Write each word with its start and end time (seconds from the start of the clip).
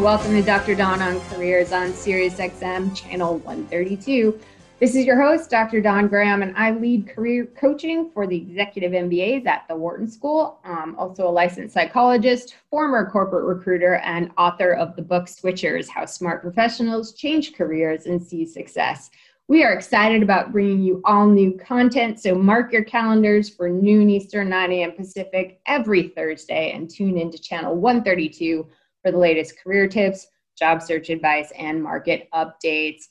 Welcome 0.00 0.32
to 0.32 0.40
Dr. 0.40 0.74
Dawn 0.74 1.02
on 1.02 1.20
Careers 1.28 1.72
on 1.72 1.92
SiriusXM 1.92 2.96
channel 2.96 3.36
132. 3.40 4.40
This 4.78 4.94
is 4.94 5.04
your 5.04 5.20
host, 5.20 5.50
Dr. 5.50 5.82
Dawn 5.82 6.08
Graham, 6.08 6.40
and 6.40 6.56
I 6.56 6.70
lead 6.70 7.06
career 7.06 7.44
coaching 7.44 8.10
for 8.14 8.26
the 8.26 8.34
executive 8.34 8.92
MBAs 8.92 9.46
at 9.46 9.68
the 9.68 9.76
Wharton 9.76 10.10
School. 10.10 10.58
I'm 10.64 10.98
also 10.98 11.28
a 11.28 11.30
licensed 11.30 11.74
psychologist, 11.74 12.56
former 12.70 13.10
corporate 13.10 13.44
recruiter, 13.44 13.96
and 13.96 14.30
author 14.38 14.72
of 14.72 14.96
the 14.96 15.02
book 15.02 15.26
Switchers 15.26 15.86
How 15.86 16.06
Smart 16.06 16.40
Professionals 16.40 17.12
Change 17.12 17.52
Careers 17.52 18.06
and 18.06 18.22
Seize 18.22 18.54
Success. 18.54 19.10
We 19.48 19.64
are 19.64 19.74
excited 19.74 20.22
about 20.22 20.50
bringing 20.50 20.80
you 20.82 21.02
all 21.04 21.26
new 21.26 21.58
content, 21.58 22.20
so 22.20 22.34
mark 22.34 22.72
your 22.72 22.84
calendars 22.84 23.50
for 23.50 23.68
noon 23.68 24.08
Eastern, 24.08 24.48
9 24.48 24.72
a.m. 24.72 24.92
Pacific 24.92 25.60
every 25.66 26.08
Thursday 26.08 26.72
and 26.72 26.88
tune 26.88 27.18
into 27.18 27.38
channel 27.38 27.76
132 27.76 28.66
for 29.02 29.10
the 29.10 29.18
latest 29.18 29.58
career 29.62 29.88
tips, 29.88 30.26
job 30.58 30.82
search 30.82 31.10
advice, 31.10 31.52
and 31.58 31.82
market 31.82 32.28
updates. 32.34 33.04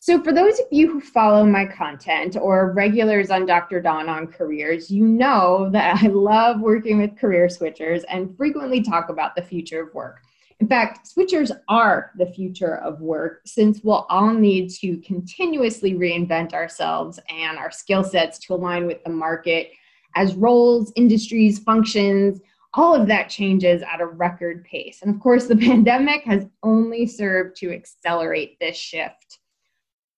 So, 0.00 0.22
for 0.22 0.32
those 0.32 0.60
of 0.60 0.66
you 0.70 0.92
who 0.92 1.00
follow 1.00 1.46
my 1.46 1.64
content 1.64 2.36
or 2.36 2.72
regulars 2.72 3.30
on 3.30 3.46
Dr. 3.46 3.80
Dawn 3.80 4.08
on 4.08 4.26
careers, 4.26 4.90
you 4.90 5.06
know 5.06 5.70
that 5.72 6.02
I 6.02 6.08
love 6.08 6.60
working 6.60 6.98
with 6.98 7.16
career 7.16 7.46
switchers 7.46 8.04
and 8.08 8.36
frequently 8.36 8.82
talk 8.82 9.08
about 9.08 9.34
the 9.34 9.42
future 9.42 9.82
of 9.82 9.94
work. 9.94 10.20
In 10.60 10.68
fact, 10.68 11.08
switchers 11.08 11.50
are 11.68 12.12
the 12.16 12.26
future 12.26 12.76
of 12.76 13.00
work 13.00 13.40
since 13.44 13.80
we'll 13.82 14.06
all 14.08 14.32
need 14.32 14.70
to 14.80 14.98
continuously 14.98 15.94
reinvent 15.94 16.52
ourselves 16.52 17.18
and 17.28 17.58
our 17.58 17.70
skill 17.70 18.04
sets 18.04 18.38
to 18.40 18.54
align 18.54 18.86
with 18.86 19.02
the 19.04 19.10
market 19.10 19.70
as 20.16 20.34
roles, 20.34 20.92
industries, 20.96 21.58
functions, 21.58 22.40
all 22.76 22.94
of 22.94 23.06
that 23.08 23.28
changes 23.28 23.82
at 23.82 24.00
a 24.00 24.06
record 24.06 24.64
pace. 24.64 25.02
And 25.02 25.14
of 25.14 25.20
course, 25.20 25.46
the 25.46 25.56
pandemic 25.70 26.24
has 26.24 26.46
only 26.62 27.06
served 27.06 27.56
to 27.58 27.72
accelerate 27.72 28.58
this 28.60 28.76
shift. 28.76 29.38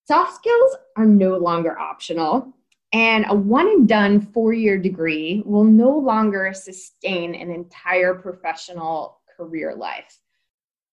Soft 0.07 0.35
skills 0.37 0.77
are 0.97 1.05
no 1.05 1.37
longer 1.37 1.79
optional, 1.79 2.53
and 2.93 3.27
a 3.29 3.35
one 3.35 3.67
and 3.67 3.89
done 3.89 4.21
four 4.21 4.53
year 4.53 4.79
degree 4.79 5.43
will 5.45 5.65
no 5.65 5.91
longer 5.91 6.53
sustain 6.55 7.35
an 7.35 7.51
entire 7.51 8.15
professional 8.15 9.21
career 9.37 9.75
life. 9.75 10.21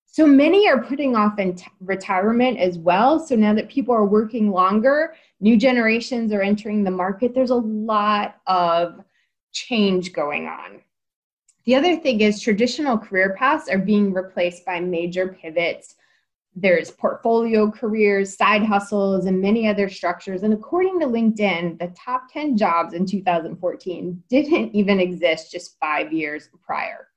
So 0.06 0.28
many 0.28 0.69
are 0.69 0.84
putting 0.84 1.16
off 1.16 1.39
in 1.39 1.56
t- 1.56 1.66
retirement 1.80 2.59
as 2.59 2.78
well. 2.78 3.19
So 3.19 3.36
now 3.36 3.53
that 3.56 3.67
people 3.67 3.95
are 3.95 4.06
working 4.06 4.52
longer, 4.52 5.16
new 5.39 5.58
generations 5.58 6.31
are 6.34 6.41
entering 6.41 6.84
the 6.84 6.91
market, 6.91 7.34
there's 7.34 7.50
a 7.50 7.56
lot 7.56 8.36
of 8.45 9.03
change 9.53 10.14
going 10.14 10.45
on. 10.45 10.83
The 11.66 11.75
other 11.75 11.95
thing 11.95 12.19
is 12.19 12.42
traditional 12.42 12.97
career 12.97 13.36
paths 13.38 13.69
are 13.69 13.78
being 13.78 14.11
replaced 14.14 14.66
by 14.66 14.81
major 14.81 15.38
pivots. 15.42 15.95
There's 16.56 16.92
portfolio 16.92 17.72
careers, 17.72 18.36
side 18.36 18.64
hustles, 18.64 19.25
and 19.25 19.42
many 19.42 19.67
other 19.67 19.88
structures. 19.89 20.44
And 20.44 20.53
according 20.53 21.00
to 21.00 21.08
LinkedIn, 21.08 21.80
the 21.80 21.94
top 21.97 22.31
10 22.31 22.58
jobs 22.58 22.94
in 22.94 23.06
2014 23.06 24.24
didn't 24.29 24.75
even 24.75 25.00
exist 25.00 25.51
just 25.51 25.79
five 25.79 26.12
years 26.12 26.50
prior. 26.66 27.07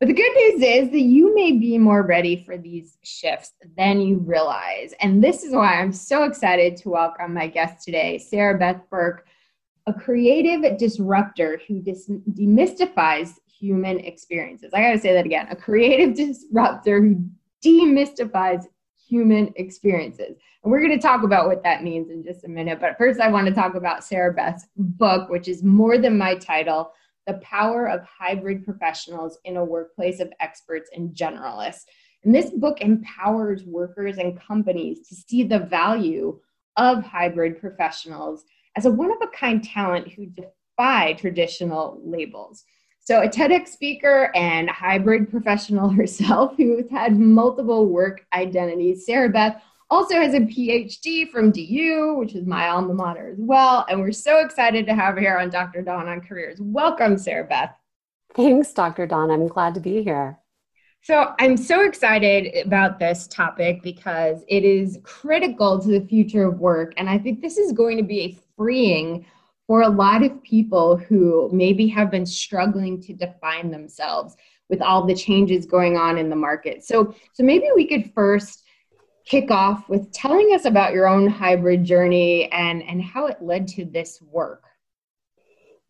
But 0.00 0.08
the 0.08 0.14
good 0.14 0.34
news 0.34 0.62
is 0.62 0.90
that 0.90 1.00
you 1.00 1.34
may 1.34 1.52
be 1.52 1.78
more 1.78 2.02
ready 2.02 2.42
for 2.44 2.56
these 2.56 2.98
shifts 3.02 3.52
than 3.76 4.00
you 4.00 4.16
realize. 4.16 4.92
And 5.00 5.22
this 5.22 5.44
is 5.44 5.54
why 5.54 5.74
I'm 5.74 5.92
so 5.92 6.24
excited 6.24 6.76
to 6.78 6.88
welcome 6.88 7.34
my 7.34 7.46
guest 7.46 7.84
today, 7.84 8.18
Sarah 8.18 8.58
Beth 8.58 8.80
Burke, 8.90 9.26
a 9.86 9.92
creative 9.92 10.78
disruptor 10.78 11.60
who 11.68 11.80
demystifies 11.80 13.34
human 13.58 14.00
experiences. 14.00 14.72
I 14.74 14.80
gotta 14.80 14.98
say 14.98 15.12
that 15.12 15.26
again 15.26 15.48
a 15.50 15.56
creative 15.56 16.14
disruptor 16.16 17.00
who 17.00 17.24
demystifies 17.64 18.64
human 19.08 19.52
experiences. 19.56 20.36
And 20.62 20.72
we're 20.72 20.80
gonna 20.80 20.98
talk 20.98 21.22
about 21.22 21.46
what 21.46 21.62
that 21.62 21.82
means 21.82 22.10
in 22.10 22.22
just 22.22 22.44
a 22.44 22.48
minute. 22.48 22.80
But 22.80 22.98
first, 22.98 23.20
I 23.20 23.28
wanna 23.28 23.52
talk 23.52 23.74
about 23.74 24.04
Sarah 24.04 24.32
Beth's 24.32 24.66
book, 24.76 25.28
which 25.28 25.48
is 25.48 25.62
more 25.62 25.98
than 25.98 26.18
my 26.18 26.34
title 26.36 26.92
The 27.26 27.34
Power 27.34 27.88
of 27.88 28.02
Hybrid 28.04 28.64
Professionals 28.64 29.38
in 29.44 29.56
a 29.56 29.64
Workplace 29.64 30.20
of 30.20 30.32
Experts 30.40 30.90
and 30.94 31.14
Generalists. 31.14 31.84
And 32.24 32.34
this 32.34 32.50
book 32.50 32.80
empowers 32.80 33.64
workers 33.64 34.16
and 34.16 34.40
companies 34.40 35.06
to 35.08 35.14
see 35.14 35.42
the 35.42 35.58
value 35.58 36.40
of 36.76 37.04
hybrid 37.04 37.60
professionals 37.60 38.44
as 38.76 38.86
a 38.86 38.90
one 38.90 39.10
of 39.10 39.18
a 39.22 39.28
kind 39.28 39.62
talent 39.62 40.08
who 40.12 40.26
defy 40.26 41.12
traditional 41.12 42.00
labels. 42.04 42.64
So, 43.06 43.20
a 43.20 43.28
TEDx 43.28 43.68
speaker 43.68 44.30
and 44.34 44.70
hybrid 44.70 45.30
professional 45.30 45.88
herself 45.90 46.54
who's 46.56 46.90
had 46.90 47.18
multiple 47.18 47.86
work 47.86 48.24
identities, 48.32 49.04
Sarah 49.04 49.28
Beth 49.28 49.62
also 49.90 50.14
has 50.14 50.32
a 50.32 50.40
PhD 50.40 51.30
from 51.30 51.52
DU, 51.52 52.14
which 52.18 52.34
is 52.34 52.46
my 52.46 52.68
alma 52.68 52.94
mater 52.94 53.28
as 53.28 53.36
well. 53.38 53.84
And 53.90 54.00
we're 54.00 54.10
so 54.10 54.38
excited 54.38 54.86
to 54.86 54.94
have 54.94 55.16
her 55.16 55.20
here 55.20 55.36
on 55.36 55.50
Dr. 55.50 55.82
Dawn 55.82 56.08
on 56.08 56.22
Careers. 56.22 56.56
Welcome, 56.62 57.18
Sarah 57.18 57.44
Beth. 57.44 57.76
Thanks, 58.32 58.72
Dr. 58.72 59.06
Dawn. 59.06 59.30
I'm 59.30 59.48
glad 59.48 59.74
to 59.74 59.80
be 59.80 60.02
here. 60.02 60.38
So, 61.02 61.34
I'm 61.38 61.58
so 61.58 61.82
excited 61.82 62.66
about 62.66 62.98
this 62.98 63.26
topic 63.26 63.82
because 63.82 64.42
it 64.48 64.64
is 64.64 64.98
critical 65.02 65.78
to 65.78 65.88
the 65.88 66.06
future 66.06 66.46
of 66.46 66.58
work. 66.58 66.94
And 66.96 67.10
I 67.10 67.18
think 67.18 67.42
this 67.42 67.58
is 67.58 67.72
going 67.72 67.98
to 67.98 68.02
be 68.02 68.20
a 68.20 68.38
freeing 68.56 69.26
for 69.66 69.82
a 69.82 69.88
lot 69.88 70.22
of 70.22 70.42
people 70.42 70.96
who 70.96 71.48
maybe 71.52 71.86
have 71.88 72.10
been 72.10 72.26
struggling 72.26 73.00
to 73.02 73.14
define 73.14 73.70
themselves 73.70 74.36
with 74.68 74.82
all 74.82 75.06
the 75.06 75.14
changes 75.14 75.66
going 75.66 75.96
on 75.96 76.18
in 76.18 76.28
the 76.28 76.36
market. 76.36 76.84
So, 76.84 77.14
so 77.32 77.42
maybe 77.42 77.68
we 77.74 77.86
could 77.86 78.12
first 78.14 78.64
kick 79.24 79.50
off 79.50 79.88
with 79.88 80.12
telling 80.12 80.50
us 80.54 80.64
about 80.64 80.92
your 80.92 81.06
own 81.06 81.26
hybrid 81.26 81.84
journey 81.84 82.50
and 82.52 82.82
and 82.82 83.02
how 83.02 83.26
it 83.26 83.40
led 83.40 83.66
to 83.68 83.84
this 83.84 84.20
work. 84.22 84.62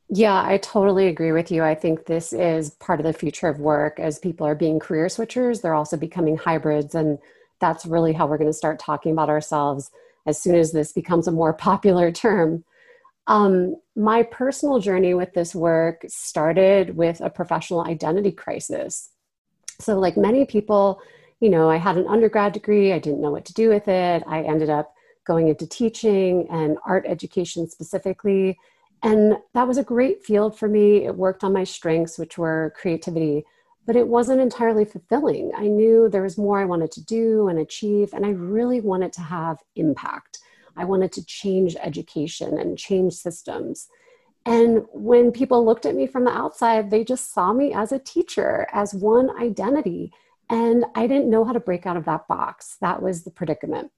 Yeah, 0.09 0.41
I 0.45 0.59
totally 0.59 1.09
agree 1.09 1.33
with 1.33 1.51
you. 1.51 1.65
I 1.65 1.75
think 1.75 2.07
this 2.07 2.33
is 2.33 2.71
part 2.71 3.01
of 3.01 3.07
the 3.07 3.13
future 3.13 3.49
of 3.49 3.59
work 3.59 3.99
as 3.99 4.19
people 4.19 4.47
are 4.47 4.55
being 4.55 4.79
career 4.79 5.07
switchers, 5.07 5.63
they're 5.63 5.75
also 5.75 5.97
becoming 5.97 6.37
hybrids 6.37 6.95
and 6.95 7.19
that's 7.61 7.87
really 7.87 8.13
how 8.13 8.27
we're 8.27 8.39
going 8.39 8.51
to 8.51 8.53
start 8.53 8.79
talking 8.79 9.13
about 9.13 9.31
ourselves 9.31 9.91
as 10.27 10.41
soon 10.41 10.55
as 10.55 10.73
this 10.73 10.93
becomes 10.93 11.27
a 11.27 11.33
more 11.33 11.53
popular 11.69 12.13
term. 12.13 12.65
Um, 13.27 13.77
my 13.97 14.23
personal 14.23 14.81
journey 14.81 15.15
with 15.15 15.33
this 15.33 15.55
work 15.55 16.05
started 16.09 16.97
with 16.97 17.21
a 17.21 17.31
professional 17.31 17.87
identity 17.87 18.33
crisis. 18.33 19.11
So, 19.81 19.99
like 19.99 20.17
many 20.17 20.45
people, 20.45 21.01
you 21.41 21.49
know, 21.49 21.71
I 21.71 21.77
had 21.77 21.97
an 21.97 22.07
undergrad 22.07 22.53
degree, 22.53 22.93
I 22.93 22.99
didn't 22.99 23.21
know 23.21 23.31
what 23.31 23.45
to 23.47 23.55
do 23.55 23.69
with 23.69 23.89
it. 23.89 24.23
I 24.27 24.43
ended 24.43 24.71
up 24.71 24.95
going 25.27 25.49
into 25.49 25.67
teaching 25.67 26.47
and 26.51 26.77
art 26.85 27.05
education 27.09 27.69
specifically. 27.69 28.59
And 29.03 29.37
that 29.53 29.69
was 29.69 29.79
a 29.79 29.85
great 29.85 30.25
field 30.25 30.59
for 30.59 30.69
me. 30.69 31.05
It 31.05 31.17
worked 31.17 31.45
on 31.45 31.53
my 31.53 31.65
strengths, 31.65 32.19
which 32.19 32.39
were 32.39 32.75
creativity, 32.77 33.45
but 33.87 33.97
it 33.97 34.09
wasn't 34.09 34.41
entirely 34.41 34.85
fulfilling. 34.85 35.53
I 35.57 35.67
knew 35.67 36.09
there 36.09 36.23
was 36.23 36.39
more 36.39 36.61
I 36.61 36.65
wanted 36.65 36.91
to 36.93 37.05
do 37.05 37.49
and 37.49 37.59
achieve, 37.59 38.15
and 38.15 38.25
I 38.25 38.31
really 38.31 38.81
wanted 38.81 39.13
to 39.15 39.21
have 39.21 39.59
impact. 39.77 40.39
I 40.77 40.85
wanted 40.85 41.13
to 41.13 41.25
change 41.25 41.77
education 41.81 42.59
and 42.59 42.79
change 42.79 43.15
systems. 43.15 43.89
And 44.47 44.85
when 44.93 45.33
people 45.33 45.65
looked 45.65 45.87
at 45.87 45.95
me 45.95 46.07
from 46.07 46.25
the 46.25 46.31
outside, 46.31 46.91
they 46.91 47.05
just 47.05 47.33
saw 47.33 47.53
me 47.53 47.73
as 47.73 47.93
a 47.93 47.99
teacher, 47.99 48.67
as 48.73 48.95
one 48.95 49.31
identity. 49.41 50.13
And 50.51 50.85
I 50.95 51.07
didn't 51.07 51.31
know 51.31 51.45
how 51.45 51.53
to 51.53 51.61
break 51.61 51.87
out 51.87 51.97
of 51.97 52.05
that 52.05 52.29
box. 52.29 52.77
That 52.81 53.01
was 53.01 53.25
the 53.25 53.31
predicament. 53.31 53.91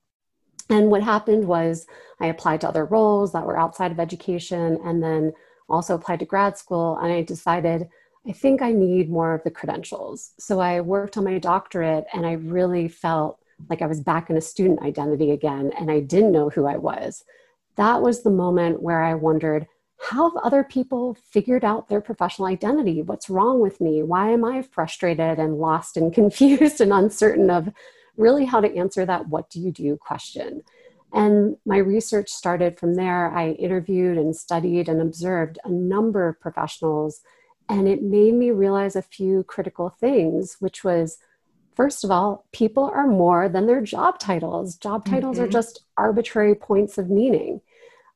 And 0.68 0.90
what 0.90 1.02
happened 1.02 1.46
was 1.46 1.86
I 2.20 2.26
applied 2.26 2.60
to 2.62 2.68
other 2.68 2.84
roles 2.84 3.32
that 3.32 3.46
were 3.46 3.58
outside 3.58 3.92
of 3.92 4.00
education 4.00 4.78
and 4.84 5.02
then 5.02 5.32
also 5.68 5.94
applied 5.94 6.20
to 6.20 6.24
grad 6.24 6.56
school. 6.56 6.96
And 6.98 7.12
I 7.12 7.22
decided, 7.22 7.88
I 8.26 8.32
think 8.32 8.62
I 8.62 8.72
need 8.72 9.10
more 9.10 9.34
of 9.34 9.44
the 9.44 9.50
credentials. 9.50 10.32
So 10.38 10.60
I 10.60 10.80
worked 10.80 11.16
on 11.16 11.24
my 11.24 11.38
doctorate 11.38 12.04
and 12.12 12.26
I 12.26 12.32
really 12.32 12.88
felt 12.88 13.38
like 13.68 13.82
I 13.82 13.86
was 13.86 14.00
back 14.00 14.30
in 14.30 14.36
a 14.36 14.40
student 14.40 14.82
identity 14.82 15.30
again 15.30 15.72
and 15.78 15.90
I 15.90 16.00
didn't 16.00 16.32
know 16.32 16.50
who 16.50 16.66
I 16.66 16.76
was. 16.76 17.24
That 17.76 18.02
was 18.02 18.22
the 18.22 18.30
moment 18.30 18.82
where 18.82 19.02
I 19.02 19.14
wondered 19.14 19.66
how 19.98 20.30
have 20.30 20.42
other 20.44 20.62
people 20.62 21.16
figured 21.30 21.64
out 21.64 21.88
their 21.88 22.02
professional 22.02 22.48
identity? 22.48 23.00
What's 23.00 23.30
wrong 23.30 23.60
with 23.60 23.80
me? 23.80 24.02
Why 24.02 24.30
am 24.30 24.44
I 24.44 24.60
frustrated 24.60 25.38
and 25.38 25.58
lost 25.58 25.96
and 25.96 26.12
confused 26.12 26.80
and 26.80 26.92
uncertain 26.92 27.50
of 27.50 27.70
really 28.16 28.44
how 28.44 28.60
to 28.60 28.76
answer 28.76 29.04
that 29.06 29.28
what 29.28 29.50
do 29.50 29.60
you 29.60 29.70
do 29.70 29.96
question. 29.96 30.62
And 31.12 31.56
my 31.64 31.78
research 31.78 32.30
started 32.30 32.78
from 32.78 32.94
there. 32.94 33.30
I 33.30 33.50
interviewed 33.52 34.18
and 34.18 34.34
studied 34.34 34.88
and 34.88 35.00
observed 35.00 35.58
a 35.64 35.70
number 35.70 36.28
of 36.28 36.40
professionals, 36.40 37.20
and 37.68 37.88
it 37.88 38.02
made 38.02 38.34
me 38.34 38.50
realize 38.50 38.96
a 38.96 39.02
few 39.02 39.44
critical 39.44 39.88
things, 39.88 40.56
which 40.60 40.84
was 40.84 41.18
first 41.76 42.02
of 42.02 42.10
all, 42.10 42.46
people 42.52 42.90
are 42.92 43.06
more 43.06 43.48
than 43.48 43.66
their 43.66 43.80
job 43.80 44.18
titles. 44.18 44.76
Job 44.76 45.04
titles 45.04 45.36
mm-hmm. 45.36 45.44
are 45.44 45.48
just 45.48 45.84
arbitrary 45.96 46.54
points 46.54 46.98
of 46.98 47.10
meaning. 47.10 47.60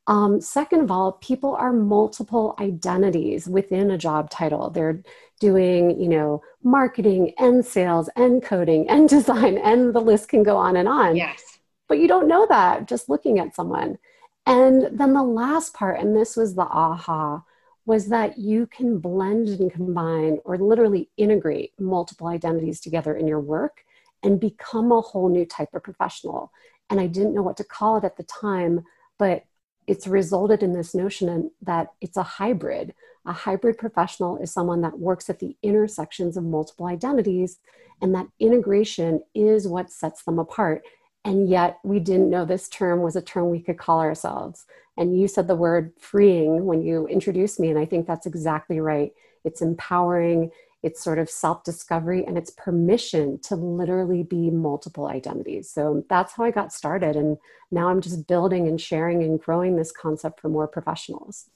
Um, 0.06 0.40
second 0.40 0.80
of 0.80 0.90
all, 0.90 1.12
people 1.12 1.54
are 1.54 1.72
multiple 1.72 2.56
identities 2.58 3.46
within 3.46 3.90
a 3.90 3.98
job 3.98 4.30
title. 4.30 4.70
They're 4.70 5.02
doing, 5.38 6.00
you 6.00 6.08
know, 6.08 6.42
marketing 6.64 7.32
and 7.38 7.64
sales 7.64 8.10
and 8.16 8.42
coding 8.42 8.88
and 8.88 9.08
design, 9.16 9.58
and 9.58 9.94
the 9.94 10.00
list 10.00 10.28
can 10.28 10.42
go 10.42 10.56
on 10.56 10.76
and 10.76 10.88
on. 10.88 11.16
Yes. 11.16 11.42
But 11.86 11.98
you 11.98 12.08
don't 12.08 12.28
know 12.28 12.46
that 12.48 12.88
just 12.88 13.08
looking 13.08 13.38
at 13.38 13.54
someone. 13.54 13.98
And 14.46 14.98
then 14.98 15.12
the 15.12 15.22
last 15.22 15.74
part, 15.74 16.00
and 16.00 16.16
this 16.16 16.36
was 16.36 16.54
the 16.54 16.62
aha, 16.62 17.42
was 17.90 18.06
that 18.06 18.38
you 18.38 18.68
can 18.68 19.00
blend 19.00 19.48
and 19.48 19.72
combine 19.72 20.38
or 20.44 20.56
literally 20.56 21.10
integrate 21.16 21.72
multiple 21.76 22.28
identities 22.28 22.78
together 22.78 23.16
in 23.16 23.26
your 23.26 23.40
work 23.40 23.84
and 24.22 24.38
become 24.38 24.92
a 24.92 25.00
whole 25.00 25.28
new 25.28 25.44
type 25.44 25.74
of 25.74 25.82
professional. 25.82 26.52
And 26.88 27.00
I 27.00 27.08
didn't 27.08 27.34
know 27.34 27.42
what 27.42 27.56
to 27.56 27.64
call 27.64 27.96
it 27.96 28.04
at 28.04 28.16
the 28.16 28.22
time, 28.22 28.84
but 29.18 29.42
it's 29.88 30.06
resulted 30.06 30.62
in 30.62 30.72
this 30.72 30.94
notion 30.94 31.50
that 31.62 31.88
it's 32.00 32.16
a 32.16 32.22
hybrid. 32.22 32.94
A 33.26 33.32
hybrid 33.32 33.76
professional 33.76 34.36
is 34.36 34.52
someone 34.52 34.82
that 34.82 35.00
works 35.00 35.28
at 35.28 35.40
the 35.40 35.56
intersections 35.64 36.36
of 36.36 36.44
multiple 36.44 36.86
identities, 36.86 37.58
and 38.00 38.14
that 38.14 38.28
integration 38.38 39.20
is 39.34 39.66
what 39.66 39.90
sets 39.90 40.22
them 40.22 40.38
apart. 40.38 40.82
And 41.24 41.50
yet, 41.50 41.80
we 41.82 41.98
didn't 41.98 42.30
know 42.30 42.44
this 42.44 42.68
term 42.68 43.02
was 43.02 43.16
a 43.16 43.20
term 43.20 43.50
we 43.50 43.60
could 43.60 43.78
call 43.78 43.98
ourselves. 43.98 44.64
And 45.00 45.18
you 45.18 45.28
said 45.28 45.48
the 45.48 45.56
word 45.56 45.94
freeing 45.98 46.66
when 46.66 46.82
you 46.82 47.06
introduced 47.06 47.58
me, 47.58 47.70
and 47.70 47.78
I 47.78 47.86
think 47.86 48.06
that's 48.06 48.26
exactly 48.26 48.80
right. 48.80 49.12
It's 49.44 49.62
empowering, 49.62 50.50
it's 50.82 51.02
sort 51.02 51.18
of 51.18 51.30
self 51.30 51.64
discovery 51.64 52.22
and 52.26 52.36
it's 52.36 52.50
permission 52.50 53.38
to 53.44 53.56
literally 53.56 54.22
be 54.22 54.50
multiple 54.50 55.06
identities. 55.06 55.70
So 55.70 56.04
that's 56.10 56.34
how 56.34 56.44
I 56.44 56.50
got 56.50 56.70
started. 56.70 57.16
And 57.16 57.38
now 57.70 57.88
I'm 57.88 58.02
just 58.02 58.28
building 58.28 58.68
and 58.68 58.78
sharing 58.78 59.22
and 59.22 59.40
growing 59.40 59.76
this 59.76 59.90
concept 59.90 60.38
for 60.38 60.50
more 60.50 60.68
professionals. 60.68 61.48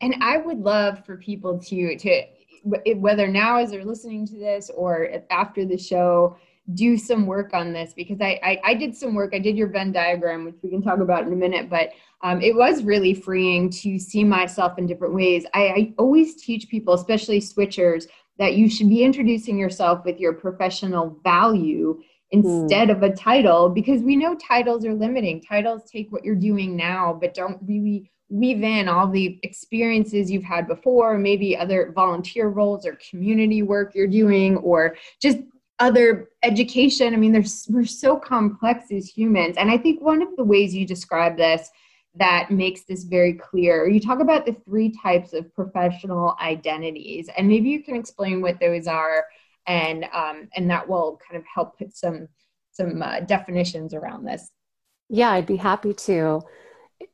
And 0.00 0.16
I 0.20 0.38
would 0.38 0.58
love 0.58 1.06
for 1.06 1.16
people 1.16 1.60
to, 1.60 1.96
to 1.96 2.22
whether 2.64 3.28
now 3.28 3.58
as 3.58 3.70
they're 3.70 3.84
listening 3.84 4.26
to 4.26 4.36
this 4.36 4.68
or 4.68 5.08
after 5.30 5.64
the 5.64 5.78
show, 5.78 6.36
do 6.74 6.96
some 6.96 7.26
work 7.26 7.52
on 7.52 7.72
this 7.72 7.92
because 7.94 8.20
I, 8.20 8.38
I, 8.42 8.60
I 8.64 8.74
did 8.74 8.96
some 8.96 9.14
work. 9.14 9.34
I 9.34 9.38
did 9.38 9.56
your 9.56 9.68
Venn 9.68 9.92
diagram, 9.92 10.44
which 10.44 10.56
we 10.62 10.70
can 10.70 10.82
talk 10.82 11.00
about 11.00 11.26
in 11.26 11.32
a 11.32 11.36
minute, 11.36 11.68
but 11.68 11.90
um, 12.22 12.40
it 12.42 12.54
was 12.54 12.84
really 12.84 13.14
freeing 13.14 13.70
to 13.70 13.98
see 13.98 14.24
myself 14.24 14.78
in 14.78 14.86
different 14.86 15.14
ways. 15.14 15.44
I, 15.54 15.60
I 15.60 15.94
always 15.98 16.40
teach 16.40 16.68
people, 16.68 16.94
especially 16.94 17.40
switchers, 17.40 18.04
that 18.38 18.54
you 18.54 18.70
should 18.70 18.88
be 18.88 19.02
introducing 19.02 19.58
yourself 19.58 20.04
with 20.04 20.18
your 20.18 20.32
professional 20.32 21.18
value 21.24 22.00
instead 22.30 22.88
mm. 22.88 22.92
of 22.92 23.02
a 23.02 23.14
title 23.14 23.68
because 23.68 24.02
we 24.02 24.16
know 24.16 24.36
titles 24.36 24.84
are 24.84 24.94
limiting. 24.94 25.42
Titles 25.42 25.90
take 25.90 26.12
what 26.12 26.24
you're 26.24 26.34
doing 26.34 26.76
now, 26.76 27.16
but 27.20 27.34
don't 27.34 27.58
really 27.66 28.10
weave 28.28 28.62
in 28.62 28.88
all 28.88 29.08
the 29.08 29.40
experiences 29.42 30.30
you've 30.30 30.44
had 30.44 30.68
before, 30.68 31.18
maybe 31.18 31.56
other 31.56 31.92
volunteer 31.94 32.48
roles 32.48 32.86
or 32.86 32.96
community 33.10 33.62
work 33.62 33.92
you're 33.94 34.06
doing, 34.06 34.56
or 34.58 34.96
just 35.20 35.38
other 35.80 36.28
education. 36.42 37.14
I 37.14 37.16
mean, 37.16 37.32
there's 37.32 37.66
we're 37.70 37.84
so 37.84 38.16
complex 38.16 38.92
as 38.92 39.08
humans. 39.08 39.56
And 39.56 39.70
I 39.70 39.78
think 39.78 40.00
one 40.00 40.22
of 40.22 40.28
the 40.36 40.44
ways 40.44 40.74
you 40.74 40.86
describe 40.86 41.36
this 41.36 41.70
that 42.16 42.50
makes 42.50 42.82
this 42.82 43.04
very 43.04 43.34
clear. 43.34 43.88
You 43.88 44.00
talk 44.00 44.20
about 44.20 44.44
the 44.44 44.56
three 44.64 44.92
types 45.02 45.32
of 45.32 45.52
professional 45.54 46.36
identities, 46.40 47.28
and 47.36 47.48
maybe 47.48 47.70
you 47.70 47.82
can 47.82 47.94
explain 47.94 48.42
what 48.42 48.58
those 48.60 48.86
are, 48.86 49.24
and 49.66 50.04
um, 50.12 50.48
and 50.56 50.68
that 50.70 50.88
will 50.88 51.18
kind 51.26 51.40
of 51.40 51.46
help 51.52 51.78
put 51.78 51.96
some 51.96 52.28
some 52.72 53.02
uh, 53.02 53.20
definitions 53.20 53.94
around 53.94 54.24
this. 54.24 54.50
Yeah, 55.08 55.30
I'd 55.30 55.46
be 55.46 55.56
happy 55.56 55.94
to. 55.94 56.42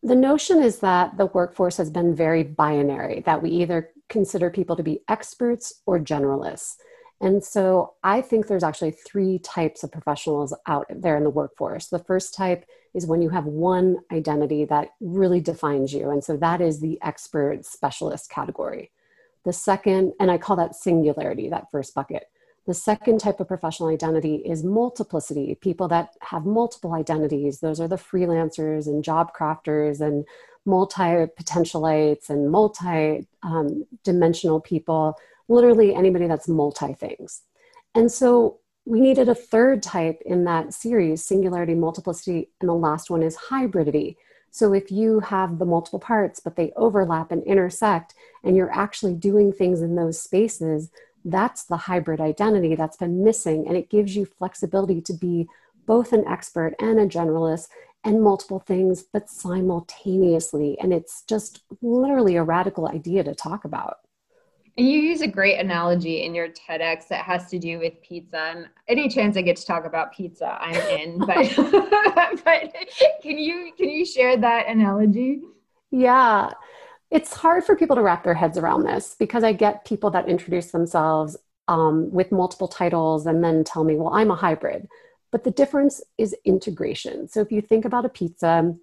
The 0.03 0.17
notion 0.17 0.63
is 0.63 0.81
that 0.81 1.17
the 1.17 1.27
workforce 1.27 1.77
has 1.77 1.91
been 1.91 2.15
very 2.15 2.43
binary, 2.43 3.23
that 3.27 3.43
we 3.43 3.51
either 3.51 3.91
consider 4.09 4.51
people 4.51 4.77
to 4.77 4.83
be 4.83 5.01
experts 5.09 5.83
or 5.87 5.99
generalists. 5.99 6.77
And 7.21 7.43
so 7.43 7.95
I 8.03 8.21
think 8.21 8.47
there's 8.47 8.63
actually 8.63 8.91
three 8.91 9.39
types 9.39 9.83
of 9.83 9.91
professionals 9.91 10.53
out 10.67 10.87
there 10.91 11.17
in 11.17 11.25
the 11.25 11.31
workforce. 11.31 11.87
The 11.87 11.99
first 11.99 12.35
type 12.35 12.67
is 12.93 13.07
when 13.07 13.23
you 13.23 13.31
have 13.31 13.47
one 13.47 13.99
identity 14.13 14.65
that 14.67 14.91
really 15.01 15.41
defines 15.41 15.95
you. 15.95 16.11
And 16.11 16.23
so 16.23 16.37
that 16.37 16.61
is 16.61 16.81
the 16.81 16.99
expert 17.03 17.65
specialist 17.65 18.31
category. 18.31 18.91
The 19.45 19.53
second, 19.53 20.13
and 20.21 20.31
I 20.31 20.39
call 20.39 20.57
that 20.57 20.75
singularity, 20.75 21.49
that 21.49 21.71
first 21.71 21.95
bucket. 21.95 22.25
The 22.67 22.75
second 22.75 23.21
type 23.21 23.39
of 23.39 23.47
professional 23.47 23.91
identity 23.91 24.37
is 24.37 24.65
multiplicity, 24.65 25.55
people 25.55 25.87
that 25.89 26.15
have 26.21 26.45
multiple 26.45 26.95
identities. 26.95 27.61
Those 27.61 27.81
are 27.81 27.87
the 27.87 27.97
freelancers 27.97 28.89
and 28.89 29.05
job 29.05 29.33
crafters 29.39 30.01
and 30.01 30.27
multi 30.65 31.27
potentialites 31.39 32.29
and 32.29 32.51
multi 32.51 33.27
um, 33.45 33.87
dimensional 34.03 34.61
people 34.61 35.17
literally 35.48 35.94
anybody 35.94 36.26
that's 36.26 36.48
multi 36.48 36.94
things. 36.94 37.43
And 37.94 38.10
so 38.10 38.58
we 38.84 39.00
needed 39.00 39.28
a 39.28 39.34
third 39.34 39.82
type 39.82 40.22
in 40.25 40.44
that 40.44 40.72
series 40.72 41.25
singularity, 41.25 41.75
multiplicity, 41.75 42.50
and 42.60 42.69
the 42.69 42.75
last 42.75 43.10
one 43.10 43.22
is 43.22 43.37
hybridity. 43.37 44.16
So 44.50 44.72
if 44.72 44.90
you 44.90 45.20
have 45.20 45.58
the 45.58 45.66
multiple 45.66 45.98
parts, 45.98 46.40
but 46.40 46.56
they 46.56 46.72
overlap 46.76 47.32
and 47.32 47.43
intersect, 47.44 48.14
and 48.44 48.56
you're 48.56 48.72
actually 48.72 49.14
doing 49.14 49.52
things 49.52 49.82
in 49.82 49.96
those 49.96 50.22
spaces, 50.22 50.90
that's 51.25 51.64
the 51.64 51.76
hybrid 51.76 52.20
identity 52.20 52.75
that's 52.75 52.96
been 52.96 53.25
missing. 53.25 53.66
And 53.66 53.76
it 53.76 53.90
gives 53.90 54.16
you 54.16 54.25
flexibility 54.25 55.00
to 55.02 55.12
be 55.12 55.48
both 55.84 56.12
an 56.12 56.26
expert 56.26 56.75
and 56.78 56.98
a 56.98 57.06
generalist 57.06 57.69
and 58.04 58.22
multiple 58.22 58.60
things, 58.60 59.02
but 59.02 59.28
simultaneously. 59.28 60.78
And 60.81 60.93
it's 60.94 61.22
just 61.22 61.64
literally 61.82 62.37
a 62.37 62.44
radical 62.44 62.88
idea 62.88 63.25
to 63.25 63.34
talk 63.34 63.64
about. 63.64 63.98
And 64.78 64.87
you 64.87 65.00
use 65.00 65.23
a 65.23 65.26
great 65.26 65.58
analogy 65.58 66.25
in 66.25 66.34
your 66.34 66.49
TEDx 66.49 67.08
that 67.08 67.25
has 67.25 67.49
to 67.50 67.58
do 67.58 67.78
with 67.78 68.00
pizza. 68.02 68.37
And 68.37 68.69
any 68.88 69.08
chance 69.08 69.37
I 69.37 69.43
get 69.43 69.56
to 69.56 69.64
talk 69.64 69.87
about 69.87 70.12
pizza, 70.12 70.58
I'm 70.61 70.75
in. 70.99 71.19
But 71.26 71.56
but 72.44 72.74
can 73.22 73.39
you 73.39 73.72
can 73.77 73.89
you 73.89 74.05
share 74.05 74.36
that 74.36 74.69
analogy? 74.69 75.41
Yeah. 75.91 76.51
It's 77.10 77.34
hard 77.34 77.65
for 77.65 77.77
people 77.77 77.96
to 77.96 78.03
wrap 78.03 78.24
their 78.24 78.34
heads 78.34 78.58
around 78.58 78.84
this 78.84 79.17
because 79.19 79.44
I 79.44 79.53
get 79.53 79.84
people 79.84 80.10
that 80.10 80.29
introduce 80.29 80.72
themselves 80.72 81.36
um, 81.69 82.10
with 82.10 82.32
multiple 82.32 82.69
titles 82.69 83.27
and 83.27 83.43
then 83.43 83.65
tell 83.65 83.84
me, 83.84 83.96
well, 83.96 84.12
I'm 84.12 84.31
a 84.31 84.34
hybrid. 84.34 84.89
But 85.32 85.44
the 85.44 85.51
difference 85.51 86.03
is 86.19 86.34
integration. 86.44 87.29
So 87.29 87.41
if 87.41 87.51
you 87.51 87.60
think 87.60 87.84
about 87.84 88.05
a 88.05 88.08
pizza, 88.08 88.74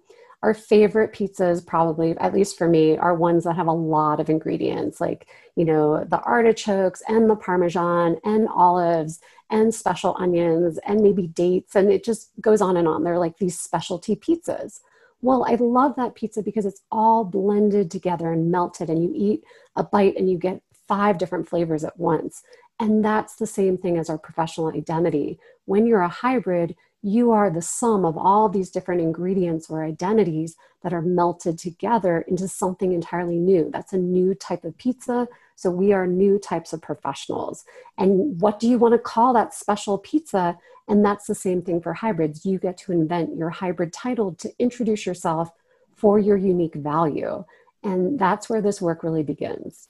our 0.44 0.52
favorite 0.52 1.14
pizzas 1.14 1.66
probably 1.66 2.10
at 2.18 2.34
least 2.34 2.58
for 2.58 2.68
me 2.68 2.98
are 2.98 3.14
ones 3.14 3.44
that 3.44 3.56
have 3.56 3.66
a 3.66 3.72
lot 3.72 4.20
of 4.20 4.28
ingredients 4.28 5.00
like 5.00 5.26
you 5.56 5.64
know 5.64 6.04
the 6.04 6.20
artichokes 6.20 7.02
and 7.08 7.30
the 7.30 7.34
parmesan 7.34 8.18
and 8.24 8.46
olives 8.54 9.20
and 9.48 9.74
special 9.74 10.14
onions 10.18 10.78
and 10.86 11.00
maybe 11.00 11.28
dates 11.28 11.74
and 11.74 11.90
it 11.90 12.04
just 12.04 12.30
goes 12.42 12.60
on 12.60 12.76
and 12.76 12.86
on. 12.86 13.04
They're 13.04 13.18
like 13.18 13.38
these 13.38 13.58
specialty 13.58 14.16
pizzas. 14.16 14.80
Well 15.22 15.46
i 15.48 15.54
love 15.54 15.96
that 15.96 16.14
pizza 16.14 16.42
because 16.42 16.66
it's 16.66 16.82
all 16.92 17.24
blended 17.24 17.90
together 17.90 18.30
and 18.30 18.50
melted 18.50 18.90
and 18.90 19.02
you 19.02 19.12
eat 19.14 19.44
a 19.76 19.82
bite 19.82 20.16
and 20.16 20.30
you 20.30 20.36
get 20.36 20.60
five 20.86 21.16
different 21.16 21.48
flavors 21.48 21.84
at 21.84 21.98
once. 21.98 22.42
And 22.78 23.02
that's 23.02 23.36
the 23.36 23.46
same 23.46 23.78
thing 23.78 23.96
as 23.96 24.10
our 24.10 24.18
professional 24.18 24.68
identity. 24.68 25.38
When 25.64 25.86
you're 25.86 26.02
a 26.02 26.08
hybrid 26.08 26.76
you 27.04 27.32
are 27.32 27.50
the 27.50 27.60
sum 27.60 28.06
of 28.06 28.16
all 28.16 28.48
these 28.48 28.70
different 28.70 29.02
ingredients 29.02 29.68
or 29.68 29.84
identities 29.84 30.56
that 30.82 30.94
are 30.94 31.02
melted 31.02 31.58
together 31.58 32.24
into 32.26 32.48
something 32.48 32.92
entirely 32.92 33.38
new. 33.38 33.70
That's 33.70 33.92
a 33.92 33.98
new 33.98 34.34
type 34.34 34.64
of 34.64 34.76
pizza. 34.78 35.28
So 35.54 35.70
we 35.70 35.92
are 35.92 36.06
new 36.06 36.38
types 36.38 36.72
of 36.72 36.80
professionals. 36.80 37.64
And 37.98 38.40
what 38.40 38.58
do 38.58 38.66
you 38.66 38.78
want 38.78 38.92
to 38.92 38.98
call 38.98 39.34
that 39.34 39.52
special 39.52 39.98
pizza? 39.98 40.56
And 40.88 41.04
that's 41.04 41.26
the 41.26 41.34
same 41.34 41.60
thing 41.60 41.82
for 41.82 41.92
hybrids. 41.92 42.46
You 42.46 42.58
get 42.58 42.78
to 42.78 42.92
invent 42.92 43.36
your 43.36 43.50
hybrid 43.50 43.92
title 43.92 44.32
to 44.36 44.50
introduce 44.58 45.04
yourself 45.04 45.50
for 45.94 46.18
your 46.18 46.38
unique 46.38 46.74
value. 46.74 47.44
And 47.82 48.18
that's 48.18 48.48
where 48.48 48.62
this 48.62 48.80
work 48.80 49.02
really 49.02 49.22
begins. 49.22 49.88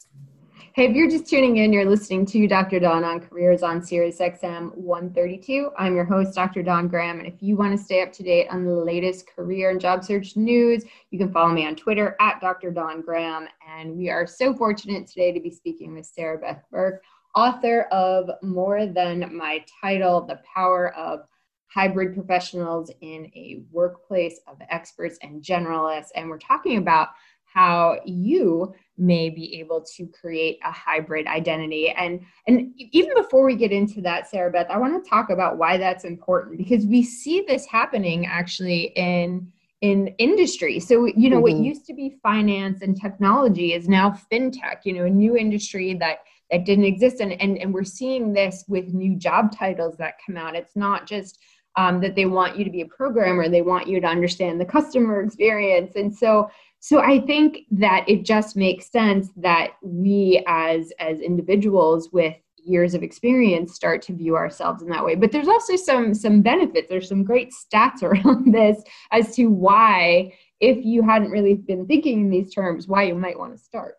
Hey, 0.76 0.86
if 0.90 0.96
you're 0.96 1.08
just 1.08 1.28
tuning 1.28 1.58
in, 1.58 1.72
you're 1.72 1.88
listening 1.88 2.26
to 2.26 2.48
Dr. 2.48 2.80
Dawn 2.80 3.04
on 3.04 3.20
Careers 3.20 3.62
on 3.62 3.80
Sirius 3.80 4.18
XM 4.18 4.74
132. 4.74 5.70
I'm 5.78 5.94
your 5.94 6.04
host, 6.04 6.34
Dr. 6.34 6.64
Dawn 6.64 6.88
Graham. 6.88 7.20
And 7.20 7.28
if 7.28 7.40
you 7.40 7.54
want 7.54 7.78
to 7.78 7.84
stay 7.84 8.02
up 8.02 8.12
to 8.14 8.24
date 8.24 8.48
on 8.50 8.64
the 8.64 8.74
latest 8.74 9.28
career 9.28 9.70
and 9.70 9.80
job 9.80 10.02
search 10.02 10.34
news, 10.34 10.82
you 11.12 11.18
can 11.20 11.30
follow 11.30 11.52
me 11.52 11.64
on 11.64 11.76
Twitter 11.76 12.16
at 12.18 12.40
Dr. 12.40 12.72
Dawn 12.72 13.02
Graham. 13.02 13.46
And 13.78 13.96
we 13.96 14.10
are 14.10 14.26
so 14.26 14.52
fortunate 14.52 15.06
today 15.06 15.30
to 15.30 15.38
be 15.38 15.48
speaking 15.48 15.94
with 15.94 16.06
Sarah 16.06 16.38
Beth 16.38 16.64
Burke, 16.72 17.04
author 17.36 17.82
of 17.92 18.28
More 18.42 18.84
Than 18.84 19.32
My 19.32 19.64
Title 19.80 20.22
The 20.22 20.40
Power 20.56 20.92
of 20.96 21.20
hybrid 21.68 22.14
professionals 22.14 22.90
in 23.00 23.26
a 23.36 23.62
workplace 23.70 24.40
of 24.48 24.56
experts 24.70 25.18
and 25.22 25.40
generalists. 25.40 26.08
And 26.16 26.28
we're 26.28 26.38
talking 26.38 26.78
about 26.78 27.10
how 27.54 28.00
you 28.04 28.74
may 28.98 29.30
be 29.30 29.58
able 29.60 29.80
to 29.96 30.06
create 30.06 30.58
a 30.64 30.70
hybrid 30.70 31.26
identity. 31.26 31.90
And, 31.90 32.20
and 32.46 32.72
even 32.76 33.14
before 33.14 33.44
we 33.44 33.54
get 33.54 33.72
into 33.72 34.00
that, 34.02 34.28
Sarah 34.28 34.50
Beth, 34.50 34.66
I 34.68 34.78
want 34.78 35.02
to 35.02 35.08
talk 35.08 35.30
about 35.30 35.56
why 35.56 35.78
that's 35.78 36.04
important 36.04 36.58
because 36.58 36.84
we 36.84 37.02
see 37.02 37.44
this 37.46 37.64
happening 37.66 38.26
actually 38.26 38.92
in 38.96 39.50
in 39.80 40.08
industry. 40.16 40.80
So, 40.80 41.04
you 41.04 41.28
know, 41.28 41.42
mm-hmm. 41.42 41.58
what 41.58 41.64
used 41.64 41.84
to 41.86 41.94
be 41.94 42.16
finance 42.22 42.80
and 42.80 42.98
technology 42.98 43.74
is 43.74 43.86
now 43.86 44.18
fintech, 44.32 44.78
you 44.84 44.94
know, 44.94 45.04
a 45.04 45.10
new 45.10 45.36
industry 45.36 45.92
that 45.94 46.20
that 46.50 46.64
didn't 46.64 46.84
exist. 46.84 47.20
And, 47.20 47.32
and, 47.32 47.58
and 47.58 47.72
we're 47.74 47.84
seeing 47.84 48.32
this 48.32 48.64
with 48.66 48.94
new 48.94 49.16
job 49.16 49.54
titles 49.54 49.96
that 49.98 50.14
come 50.24 50.36
out. 50.36 50.56
It's 50.56 50.74
not 50.74 51.06
just 51.06 51.38
um, 51.76 52.00
that 52.00 52.14
they 52.14 52.24
want 52.24 52.56
you 52.56 52.64
to 52.64 52.70
be 52.70 52.82
a 52.82 52.86
programmer, 52.86 53.48
they 53.48 53.62
want 53.62 53.88
you 53.88 54.00
to 54.00 54.06
understand 54.06 54.60
the 54.60 54.64
customer 54.64 55.22
experience. 55.22 55.96
And 55.96 56.14
so 56.14 56.48
so 56.84 57.00
I 57.00 57.18
think 57.20 57.60
that 57.70 58.04
it 58.06 58.26
just 58.26 58.56
makes 58.56 58.90
sense 58.90 59.30
that 59.38 59.70
we 59.82 60.44
as 60.46 60.92
as 61.00 61.18
individuals 61.20 62.10
with 62.12 62.34
years 62.62 62.92
of 62.92 63.02
experience 63.02 63.74
start 63.74 64.02
to 64.02 64.12
view 64.12 64.36
ourselves 64.36 64.82
in 64.82 64.90
that 64.90 65.02
way. 65.02 65.14
But 65.14 65.32
there's 65.32 65.48
also 65.48 65.76
some 65.76 66.12
some 66.12 66.42
benefits. 66.42 66.90
There's 66.90 67.08
some 67.08 67.24
great 67.24 67.54
stats 67.54 68.02
around 68.02 68.52
this 68.52 68.82
as 69.12 69.34
to 69.36 69.46
why 69.46 70.34
if 70.60 70.84
you 70.84 71.02
hadn't 71.02 71.30
really 71.30 71.54
been 71.54 71.86
thinking 71.86 72.20
in 72.20 72.28
these 72.28 72.52
terms 72.52 72.86
why 72.86 73.04
you 73.04 73.14
might 73.14 73.38
want 73.38 73.56
to 73.56 73.58
start. 73.58 73.94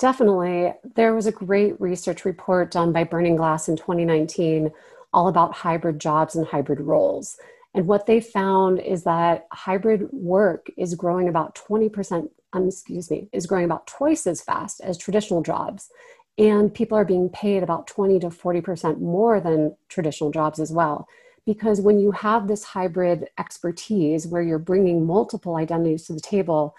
Definitely. 0.00 0.72
There 0.96 1.14
was 1.14 1.26
a 1.26 1.32
great 1.32 1.80
research 1.80 2.24
report 2.24 2.72
done 2.72 2.92
by 2.92 3.04
burning 3.04 3.36
glass 3.36 3.68
in 3.68 3.76
2019 3.76 4.72
all 5.12 5.28
about 5.28 5.54
hybrid 5.54 6.00
jobs 6.00 6.34
and 6.34 6.44
hybrid 6.44 6.80
roles 6.80 7.38
and 7.74 7.86
what 7.86 8.06
they 8.06 8.20
found 8.20 8.78
is 8.80 9.04
that 9.04 9.46
hybrid 9.52 10.08
work 10.12 10.68
is 10.76 10.94
growing 10.94 11.28
about 11.28 11.54
20% 11.54 12.28
um, 12.52 12.68
excuse 12.68 13.10
me 13.10 13.28
is 13.32 13.46
growing 13.46 13.64
about 13.64 13.86
twice 13.86 14.26
as 14.26 14.40
fast 14.40 14.80
as 14.80 14.96
traditional 14.96 15.42
jobs 15.42 15.90
and 16.38 16.74
people 16.74 16.98
are 16.98 17.04
being 17.04 17.28
paid 17.28 17.62
about 17.62 17.86
20 17.86 18.18
to 18.20 18.28
40% 18.28 19.00
more 19.00 19.40
than 19.40 19.76
traditional 19.88 20.30
jobs 20.30 20.58
as 20.58 20.72
well. 20.72 21.06
Because 21.46 21.80
when 21.80 22.00
you 22.00 22.10
have 22.10 22.48
this 22.48 22.64
hybrid 22.64 23.28
expertise 23.38 24.26
where 24.26 24.42
you're 24.42 24.58
bringing 24.58 25.06
multiple 25.06 25.56
identities 25.56 26.04
to 26.06 26.14
the 26.14 26.20
table, 26.20 26.74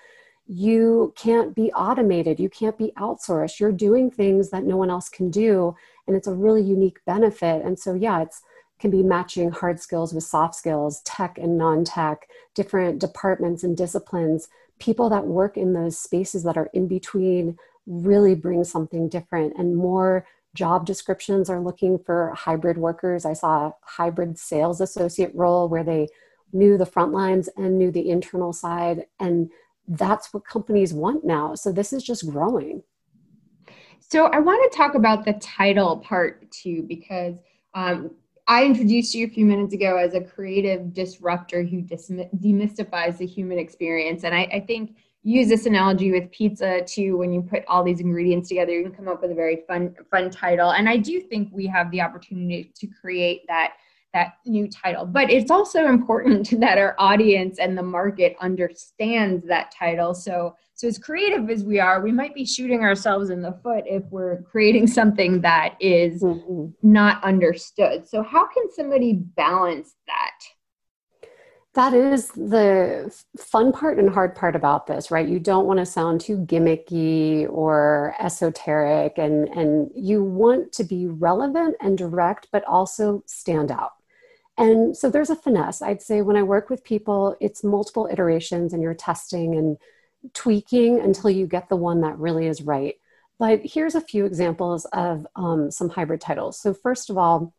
you 0.47 1.13
can't 1.15 1.55
be 1.55 1.71
automated, 1.71 2.39
you 2.39 2.49
can't 2.49 2.77
be 2.77 2.91
outsourced. 2.97 3.59
You're 3.59 3.71
doing 3.71 4.11
things 4.11 4.49
that 4.49 4.63
no 4.63 4.75
one 4.75 4.89
else 4.89 5.09
can 5.09 5.29
do, 5.29 5.75
and 6.07 6.15
it's 6.15 6.27
a 6.27 6.33
really 6.33 6.61
unique 6.61 6.97
benefit. 7.05 7.63
And 7.63 7.79
so, 7.79 7.93
yeah, 7.93 8.21
it's 8.21 8.41
can 8.79 8.91
be 8.91 9.03
matching 9.03 9.51
hard 9.51 9.79
skills 9.79 10.13
with 10.13 10.23
soft 10.23 10.55
skills, 10.55 11.01
tech 11.01 11.37
and 11.37 11.57
non 11.57 11.83
tech, 11.83 12.27
different 12.53 12.99
departments 12.99 13.63
and 13.63 13.77
disciplines, 13.77 14.49
people 14.79 15.09
that 15.09 15.27
work 15.27 15.57
in 15.57 15.73
those 15.73 15.97
spaces 15.97 16.43
that 16.43 16.57
are 16.57 16.69
in 16.73 16.87
between 16.87 17.57
really 17.87 18.35
bring 18.35 18.63
something 18.63 19.07
different 19.07 19.53
and 19.57 19.75
more 19.75 20.25
job 20.55 20.85
descriptions 20.85 21.49
are 21.49 21.59
looking 21.59 21.99
for 21.99 22.33
hybrid 22.35 22.77
workers. 22.77 23.25
I 23.25 23.33
saw 23.33 23.67
a 23.67 23.75
hybrid 23.81 24.39
sales 24.39 24.81
associate 24.81 25.31
role 25.35 25.67
where 25.67 25.83
they 25.83 26.07
knew 26.53 26.77
the 26.77 26.85
front 26.85 27.11
lines 27.11 27.49
and 27.57 27.77
knew 27.77 27.91
the 27.91 28.09
internal 28.09 28.53
side 28.53 29.05
and 29.19 29.51
that's 29.87 30.33
what 30.33 30.47
companies 30.47 30.93
want 30.93 31.23
now. 31.23 31.53
So 31.53 31.71
this 31.71 31.93
is 31.93 32.01
just 32.03 32.27
growing. 32.29 32.81
So 33.99 34.25
i 34.27 34.39
want 34.39 34.71
to 34.71 34.77
talk 34.77 34.95
about 34.95 35.25
the 35.25 35.33
title 35.33 35.97
part 35.97 36.49
too 36.51 36.83
because 36.87 37.35
um, 37.73 38.11
I 38.47 38.63
introduced 38.63 39.15
you 39.15 39.25
a 39.25 39.29
few 39.29 39.45
minutes 39.45 39.73
ago 39.73 39.97
as 39.97 40.13
a 40.13 40.21
creative 40.21 40.93
disruptor 40.93 41.63
who 41.63 41.81
demystifies 41.81 43.17
the 43.17 43.25
human 43.25 43.57
experience. 43.57 44.23
And 44.23 44.35
I, 44.35 44.41
I 44.53 44.59
think 44.59 44.97
use 45.23 45.49
this 45.49 45.65
analogy 45.65 46.11
with 46.11 46.29
pizza 46.31 46.83
too 46.85 47.17
when 47.17 47.33
you 47.33 47.41
put 47.41 47.65
all 47.67 47.83
these 47.83 47.99
ingredients 47.99 48.47
together 48.47 48.71
you 48.71 48.83
can 48.83 48.93
come 48.93 49.07
up 49.07 49.23
with 49.23 49.31
a 49.31 49.35
very 49.35 49.63
fun 49.67 49.95
fun 50.11 50.29
title. 50.29 50.71
And 50.71 50.87
i 50.87 50.97
do 50.97 51.19
think 51.19 51.49
we 51.51 51.65
have 51.65 51.89
the 51.89 52.01
opportunity 52.01 52.71
to 52.75 52.87
create 53.01 53.41
that 53.47 53.73
that 54.13 54.35
new 54.45 54.67
title. 54.69 55.05
But 55.05 55.29
it's 55.29 55.51
also 55.51 55.87
important 55.87 56.49
that 56.59 56.77
our 56.77 56.95
audience 56.97 57.59
and 57.59 57.77
the 57.77 57.83
market 57.83 58.35
understands 58.39 59.45
that 59.47 59.73
title. 59.77 60.15
So 60.15 60.55
so 60.75 60.89
as 60.89 60.97
creative 60.97 61.49
as 61.49 61.63
we 61.63 61.79
are 61.79 62.01
we 62.01 62.11
might 62.11 62.35
be 62.35 62.45
shooting 62.45 62.83
ourselves 62.83 63.29
in 63.29 63.41
the 63.41 63.53
foot 63.63 63.85
if 63.87 64.03
we're 64.11 64.41
creating 64.41 64.87
something 64.87 65.39
that 65.41 65.75
is 65.79 66.21
mm-hmm. 66.21 66.67
not 66.83 67.23
understood. 67.23 68.07
So 68.07 68.21
how 68.21 68.45
can 68.47 68.69
somebody 68.71 69.13
balance 69.13 69.95
that? 70.07 71.27
That 71.75 71.93
is 71.93 72.29
the 72.29 73.13
fun 73.37 73.73
part 73.73 73.99
and 73.99 74.09
hard 74.09 74.35
part 74.35 74.55
about 74.55 74.85
this 74.85 75.11
right? 75.11 75.27
You 75.27 75.39
don't 75.39 75.65
want 75.65 75.79
to 75.79 75.85
sound 75.85 76.19
too 76.19 76.39
gimmicky 76.39 77.49
or 77.49 78.13
esoteric 78.19 79.17
and 79.17 79.47
and 79.49 79.89
you 79.95 80.23
want 80.23 80.73
to 80.73 80.83
be 80.83 81.07
relevant 81.07 81.77
and 81.79 81.97
direct 81.97 82.49
but 82.51 82.65
also 82.65 83.23
stand 83.27 83.71
out. 83.71 83.91
And 84.57 84.95
so 84.95 85.09
there's 85.09 85.29
a 85.29 85.35
finesse. 85.37 85.81
I'd 85.81 86.01
say 86.01 86.21
when 86.21 86.35
i 86.35 86.43
work 86.43 86.69
with 86.69 86.83
people 86.83 87.37
it's 87.39 87.63
multiple 87.63 88.09
iterations 88.11 88.73
and 88.73 88.83
you're 88.83 88.93
testing 88.93 89.55
and 89.55 89.77
tweaking 90.33 90.99
until 90.99 91.29
you 91.29 91.47
get 91.47 91.69
the 91.69 91.75
one 91.75 92.01
that 92.01 92.17
really 92.17 92.47
is 92.47 92.61
right 92.61 92.95
but 93.37 93.59
here's 93.63 93.95
a 93.95 94.01
few 94.01 94.25
examples 94.25 94.85
of 94.93 95.27
um, 95.35 95.69
some 95.69 95.89
hybrid 95.89 96.21
titles 96.21 96.59
so 96.59 96.73
first 96.73 97.09
of 97.09 97.17
all 97.17 97.53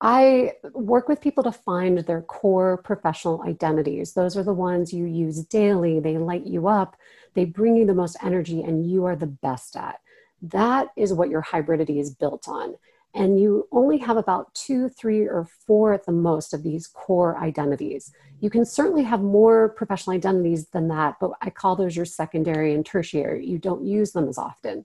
I 0.00 0.52
work 0.74 1.08
with 1.08 1.20
people 1.20 1.42
to 1.42 1.52
find 1.52 1.98
their 1.98 2.22
core 2.22 2.76
professional 2.76 3.42
identities. 3.42 4.12
Those 4.12 4.36
are 4.36 4.44
the 4.44 4.52
ones 4.52 4.92
you 4.92 5.06
use 5.06 5.44
daily, 5.44 5.98
they 5.98 6.18
light 6.18 6.46
you 6.46 6.68
up, 6.68 6.96
they 7.34 7.44
bring 7.44 7.76
you 7.76 7.84
the 7.84 7.94
most 7.94 8.16
energy, 8.22 8.62
and 8.62 8.88
you 8.88 9.06
are 9.06 9.16
the 9.16 9.26
best 9.26 9.76
at. 9.76 10.00
That 10.40 10.88
is 10.96 11.12
what 11.12 11.30
your 11.30 11.42
hybridity 11.42 12.00
is 12.00 12.14
built 12.14 12.46
on. 12.46 12.76
And 13.14 13.40
you 13.40 13.66
only 13.72 13.98
have 13.98 14.16
about 14.16 14.54
two, 14.54 14.88
three, 14.88 15.22
or 15.22 15.48
four 15.66 15.94
at 15.94 16.04
the 16.04 16.12
most 16.12 16.52
of 16.52 16.62
these 16.62 16.86
core 16.86 17.38
identities. 17.38 18.12
You 18.40 18.50
can 18.50 18.64
certainly 18.64 19.02
have 19.02 19.22
more 19.22 19.70
professional 19.70 20.14
identities 20.14 20.68
than 20.68 20.88
that, 20.88 21.16
but 21.20 21.32
I 21.40 21.50
call 21.50 21.74
those 21.74 21.96
your 21.96 22.04
secondary 22.04 22.74
and 22.74 22.84
tertiary. 22.84 23.46
You 23.46 23.58
don't 23.58 23.84
use 23.84 24.12
them 24.12 24.28
as 24.28 24.38
often. 24.38 24.84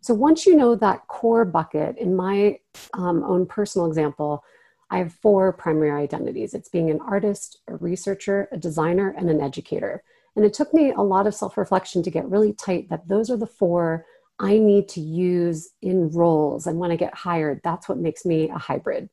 So 0.00 0.14
once 0.14 0.46
you 0.46 0.56
know 0.56 0.74
that 0.76 1.06
core 1.08 1.44
bucket, 1.44 1.98
in 1.98 2.16
my 2.16 2.58
um, 2.94 3.22
own 3.24 3.46
personal 3.46 3.86
example, 3.86 4.44
I 4.90 4.98
have 4.98 5.12
four 5.12 5.52
primary 5.52 5.90
identities 5.90 6.54
it's 6.54 6.68
being 6.68 6.90
an 6.90 7.00
artist, 7.00 7.60
a 7.68 7.76
researcher, 7.76 8.48
a 8.52 8.56
designer, 8.56 9.14
and 9.16 9.28
an 9.28 9.40
educator. 9.40 10.02
And 10.34 10.44
it 10.44 10.54
took 10.54 10.72
me 10.72 10.92
a 10.92 11.02
lot 11.02 11.26
of 11.26 11.34
self 11.34 11.58
reflection 11.58 12.02
to 12.04 12.10
get 12.10 12.28
really 12.28 12.52
tight 12.52 12.88
that 12.88 13.08
those 13.08 13.30
are 13.30 13.36
the 13.36 13.46
four 13.46 14.06
I 14.40 14.58
need 14.58 14.88
to 14.90 15.00
use 15.00 15.70
in 15.82 16.10
roles. 16.10 16.66
And 16.66 16.78
when 16.78 16.90
I 16.90 16.96
get 16.96 17.14
hired, 17.14 17.60
that's 17.64 17.88
what 17.88 17.98
makes 17.98 18.24
me 18.24 18.48
a 18.48 18.58
hybrid. 18.58 19.08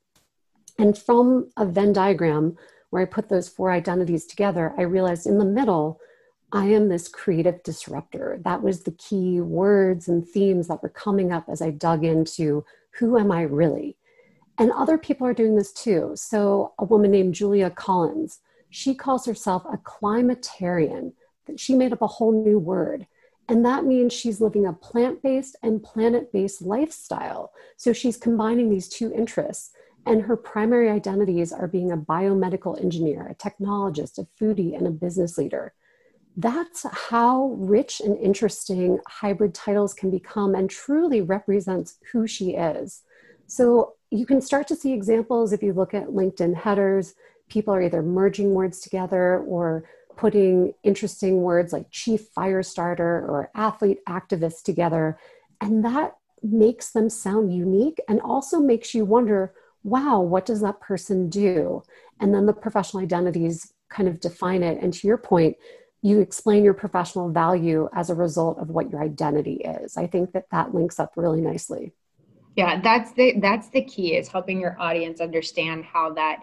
And 0.77 0.97
from 0.97 1.49
a 1.57 1.65
Venn 1.65 1.93
diagram 1.93 2.57
where 2.89 3.01
I 3.01 3.05
put 3.05 3.29
those 3.29 3.49
four 3.49 3.71
identities 3.71 4.25
together, 4.25 4.73
I 4.77 4.83
realized 4.83 5.25
in 5.25 5.39
the 5.39 5.45
middle, 5.45 5.99
I 6.51 6.65
am 6.65 6.89
this 6.89 7.07
creative 7.07 7.63
disruptor. 7.63 8.39
That 8.43 8.61
was 8.61 8.83
the 8.83 8.91
key 8.91 9.41
words 9.41 10.07
and 10.07 10.27
themes 10.27 10.67
that 10.67 10.83
were 10.83 10.89
coming 10.89 11.31
up 11.31 11.45
as 11.49 11.61
I 11.61 11.71
dug 11.71 12.05
into 12.05 12.63
who 12.91 13.17
am 13.17 13.31
I 13.31 13.41
really? 13.41 13.97
And 14.57 14.71
other 14.71 14.97
people 14.97 15.27
are 15.27 15.33
doing 15.33 15.55
this 15.55 15.73
too. 15.73 16.13
So, 16.15 16.73
a 16.79 16.85
woman 16.85 17.11
named 17.11 17.35
Julia 17.35 17.69
Collins, 17.69 18.39
she 18.69 18.95
calls 18.95 19.25
herself 19.25 19.65
a 19.65 19.77
climatarian. 19.77 21.13
That 21.47 21.59
she 21.59 21.75
made 21.75 21.93
up 21.93 22.01
a 22.01 22.07
whole 22.07 22.31
new 22.31 22.57
word. 22.57 23.05
And 23.47 23.63
that 23.65 23.85
means 23.85 24.11
she's 24.11 24.41
living 24.41 24.65
a 24.65 24.73
plant 24.73 25.21
based 25.21 25.55
and 25.61 25.83
planet 25.83 26.31
based 26.31 26.61
lifestyle. 26.61 27.51
So, 27.77 27.93
she's 27.93 28.17
combining 28.17 28.69
these 28.69 28.89
two 28.89 29.13
interests. 29.13 29.71
And 30.07 30.21
her 30.21 30.37
primary 30.37 30.89
identities 30.89 31.51
are 31.51 31.67
being 31.67 31.91
a 31.91 31.97
biomedical 31.97 32.79
engineer, 32.81 33.27
a 33.27 33.35
technologist, 33.35 34.19
a 34.19 34.27
foodie, 34.39 34.77
and 34.77 34.85
a 34.85 34.91
business 34.91 35.37
leader 35.37 35.73
that's 36.37 36.85
how 37.09 37.55
rich 37.57 38.01
and 38.01 38.17
interesting 38.17 38.99
hybrid 39.07 39.53
titles 39.53 39.93
can 39.93 40.11
become 40.11 40.53
and 40.53 40.69
truly 40.69 41.21
represents 41.21 41.97
who 42.11 42.27
she 42.27 42.51
is. 42.51 43.03
So 43.47 43.93
you 44.11 44.25
can 44.25 44.41
start 44.41 44.67
to 44.67 44.75
see 44.75 44.93
examples 44.93 45.53
if 45.53 45.63
you 45.63 45.73
look 45.73 45.93
at 45.93 46.07
LinkedIn 46.07 46.55
headers. 46.55 47.15
People 47.47 47.73
are 47.73 47.81
either 47.81 48.01
merging 48.01 48.53
words 48.53 48.79
together 48.81 49.39
or 49.39 49.85
putting 50.17 50.73
interesting 50.83 51.41
words 51.41 51.73
like 51.73 51.89
chief 51.91 52.27
fire 52.33 52.63
starter 52.63 53.25
or 53.27 53.51
athlete 53.55 53.99
activist 54.07 54.63
together. 54.63 55.17
And 55.61 55.83
that 55.85 56.15
makes 56.41 56.91
them 56.91 57.09
sound 57.09 57.53
unique 57.53 57.99
and 58.07 58.21
also 58.21 58.59
makes 58.59 58.93
you 58.93 59.05
wonder 59.05 59.53
wow, 59.85 60.19
what 60.19 60.47
does 60.47 60.61
that 60.61 60.81
person 60.81 61.29
do? 61.29 61.83
And 62.19 62.33
then 62.33 62.47
the 62.47 62.53
professional 62.53 63.03
identities 63.03 63.71
kind 63.87 64.09
of 64.09 64.19
define 64.19 64.63
it. 64.63 64.81
And 64.81 64.91
to 64.91 65.07
your 65.07 65.19
point, 65.19 65.57
you 66.01 66.19
explain 66.19 66.63
your 66.63 66.73
professional 66.73 67.29
value 67.29 67.87
as 67.93 68.09
a 68.09 68.15
result 68.15 68.57
of 68.57 68.69
what 68.69 68.89
your 68.91 69.01
identity 69.01 69.55
is. 69.55 69.95
I 69.95 70.07
think 70.07 70.33
that 70.33 70.45
that 70.51 70.73
links 70.73 70.99
up 70.99 71.13
really 71.15 71.39
nicely. 71.39 71.93
Yeah, 72.55 72.81
that's 72.81 73.11
the 73.13 73.39
that's 73.39 73.69
the 73.69 73.83
key 73.83 74.15
is 74.15 74.27
helping 74.27 74.59
your 74.59 74.75
audience 74.79 75.19
understand 75.19 75.83
how 75.83 76.13
that 76.13 76.41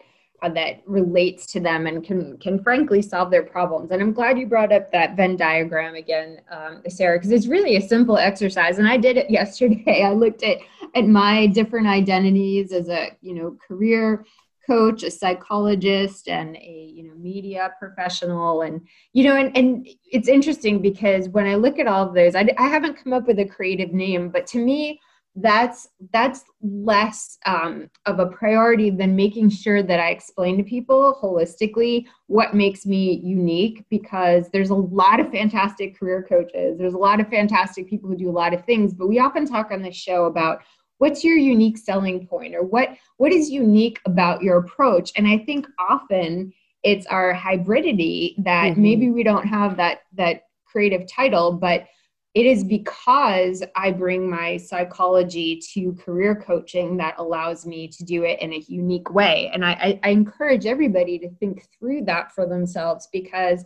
that 0.50 0.82
relates 0.87 1.46
to 1.46 1.61
them 1.61 1.87
and 1.87 2.04
can 2.04 2.37
can 2.38 2.62
frankly 2.62 3.02
solve 3.02 3.30
their 3.30 3.42
problems. 3.42 3.90
And 3.90 4.02
I'm 4.02 4.12
glad 4.12 4.38
you 4.38 4.46
brought 4.46 4.72
up 4.72 4.90
that 4.92 5.16
Venn 5.16 5.37
diagram 5.37 5.94
again, 5.94 6.40
um, 6.50 6.82
Sarah, 6.88 7.18
because 7.18 7.30
it's 7.30 7.46
really 7.46 7.76
a 7.76 7.80
simple 7.80 8.18
exercise. 8.18 8.78
And 8.78 8.88
I 8.88 8.96
did 8.96 9.16
it 9.16 9.30
yesterday. 9.38 10.02
I 10.04 10.12
looked 10.12 10.42
at 10.42 10.58
at 10.94 11.06
my 11.06 11.46
different 11.46 11.87
identities 11.87 12.72
as 12.72 12.88
a 12.88 13.16
you 13.20 13.34
know 13.34 13.56
career 13.66 14.25
coach, 14.66 15.02
a 15.02 15.11
psychologist, 15.11 16.28
and 16.28 16.56
a 16.56 16.92
you 16.94 17.04
know 17.04 17.14
media 17.14 17.70
professional, 17.78 18.62
and 18.62 18.80
you 19.12 19.25
know, 19.25 19.37
and 19.37 19.56
and 19.56 19.88
it's 20.04 20.28
interesting 20.28 20.80
because 20.80 21.28
when 21.28 21.46
I 21.46 21.54
look 21.54 21.78
at 21.78 21.87
all 21.87 22.06
of 22.08 22.14
those, 22.14 22.34
I, 22.34 22.49
I 22.58 22.68
haven't 22.68 23.02
come 23.02 23.12
up 23.12 23.26
with 23.26 23.38
a 23.38 23.44
creative 23.44 23.92
name, 23.92 24.28
but 24.28 24.46
to 24.49 24.58
me, 24.58 25.00
that's 25.36 25.88
that's 26.12 26.44
less 26.60 27.38
um, 27.46 27.88
of 28.04 28.18
a 28.18 28.26
priority 28.26 28.90
than 28.90 29.16
making 29.16 29.48
sure 29.48 29.82
that 29.82 29.98
I 29.98 30.10
explain 30.10 30.58
to 30.58 30.62
people 30.62 31.18
holistically 31.22 32.04
what 32.26 32.54
makes 32.54 32.84
me 32.84 33.20
unique. 33.24 33.84
Because 33.88 34.50
there's 34.50 34.70
a 34.70 34.74
lot 34.74 35.20
of 35.20 35.30
fantastic 35.30 35.98
career 35.98 36.26
coaches, 36.28 36.78
there's 36.78 36.94
a 36.94 36.98
lot 36.98 37.20
of 37.20 37.28
fantastic 37.28 37.88
people 37.88 38.10
who 38.10 38.16
do 38.16 38.28
a 38.28 38.30
lot 38.30 38.52
of 38.52 38.64
things, 38.64 38.92
but 38.92 39.08
we 39.08 39.18
often 39.18 39.46
talk 39.46 39.70
on 39.70 39.82
this 39.82 39.96
show 39.96 40.26
about 40.26 40.62
what's 41.02 41.24
your 41.24 41.36
unique 41.36 41.78
selling 41.78 42.24
point 42.26 42.54
or 42.54 42.62
what 42.62 42.90
what 43.16 43.32
is 43.32 43.50
unique 43.50 44.00
about 44.06 44.40
your 44.40 44.58
approach 44.58 45.10
and 45.16 45.26
i 45.26 45.36
think 45.36 45.66
often 45.90 46.52
it's 46.84 47.06
our 47.06 47.34
hybridity 47.34 48.34
that 48.38 48.70
mm-hmm. 48.70 48.82
maybe 48.82 49.10
we 49.10 49.24
don't 49.24 49.44
have 49.44 49.76
that 49.76 50.02
that 50.12 50.42
creative 50.64 51.04
title 51.08 51.52
but 51.52 51.86
it 52.34 52.46
is 52.46 52.64
because 52.64 53.62
i 53.76 53.90
bring 53.90 54.28
my 54.28 54.56
psychology 54.56 55.60
to 55.72 55.92
career 55.94 56.34
coaching 56.34 56.96
that 56.96 57.14
allows 57.18 57.66
me 57.66 57.88
to 57.88 58.04
do 58.04 58.24
it 58.24 58.40
in 58.40 58.52
a 58.52 58.64
unique 58.68 59.12
way. 59.12 59.50
And 59.52 59.64
I, 59.64 59.98
I, 60.02 60.10
encourage 60.10 60.66
everybody 60.66 61.18
to 61.18 61.30
think 61.36 61.66
through 61.78 62.04
that 62.06 62.32
for 62.32 62.46
themselves 62.46 63.08
because 63.12 63.64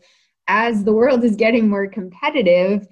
as 0.49 0.85
the 0.85 0.93
world 0.93 1.25
is 1.25 1.37
getting 1.37 1.69
more 1.69 1.87
competitive 1.87 2.87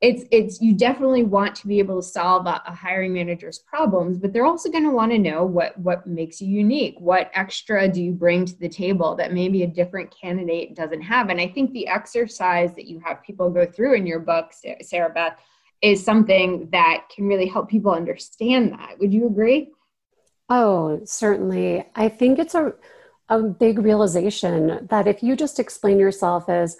it's 0.00 0.24
it's 0.30 0.62
you 0.62 0.72
definitely 0.74 1.22
want 1.22 1.54
to 1.54 1.68
be 1.68 1.78
able 1.78 2.00
to 2.00 2.08
solve 2.08 2.46
a, 2.46 2.62
a 2.66 2.74
hiring 2.74 3.12
manager's 3.12 3.58
problems 3.58 4.16
but 4.16 4.32
they're 4.32 4.46
also 4.46 4.70
going 4.70 4.84
to 4.84 4.90
want 4.90 5.12
to 5.12 5.18
know 5.18 5.44
what 5.44 5.76
what 5.78 6.06
makes 6.06 6.40
you 6.40 6.48
unique 6.48 6.94
what 6.98 7.30
extra 7.34 7.86
do 7.86 8.02
you 8.02 8.12
bring 8.12 8.46
to 8.46 8.58
the 8.60 8.68
table 8.68 9.14
that 9.14 9.34
maybe 9.34 9.62
a 9.62 9.66
different 9.66 10.10
candidate 10.10 10.74
doesn't 10.74 11.02
have? 11.02 11.28
And 11.28 11.40
i 11.40 11.46
think 11.46 11.72
the 11.72 11.86
exercise 11.86 12.74
that 12.74 12.86
you 12.86 13.00
have 13.04 13.22
people 13.22 13.50
go 13.50 13.66
through 13.66 13.94
in 13.94 14.06
your 14.06 14.20
book 14.20 14.52
sarah 14.82 15.10
beth 15.10 15.38
is 15.82 16.04
something 16.04 16.68
that 16.72 17.06
can 17.14 17.26
really 17.26 17.46
help 17.46 17.68
people 17.68 17.92
understand 17.92 18.72
that. 18.72 18.98
Would 18.98 19.12
you 19.12 19.26
agree? 19.26 19.70
Oh 20.48 21.00
certainly. 21.04 21.84
I 21.94 22.08
think 22.08 22.38
it's 22.38 22.54
a 22.54 22.74
a 23.28 23.40
big 23.42 23.78
realization 23.78 24.88
that 24.90 25.06
if 25.06 25.22
you 25.22 25.36
just 25.36 25.60
explain 25.60 26.00
yourself 26.00 26.48
as 26.48 26.76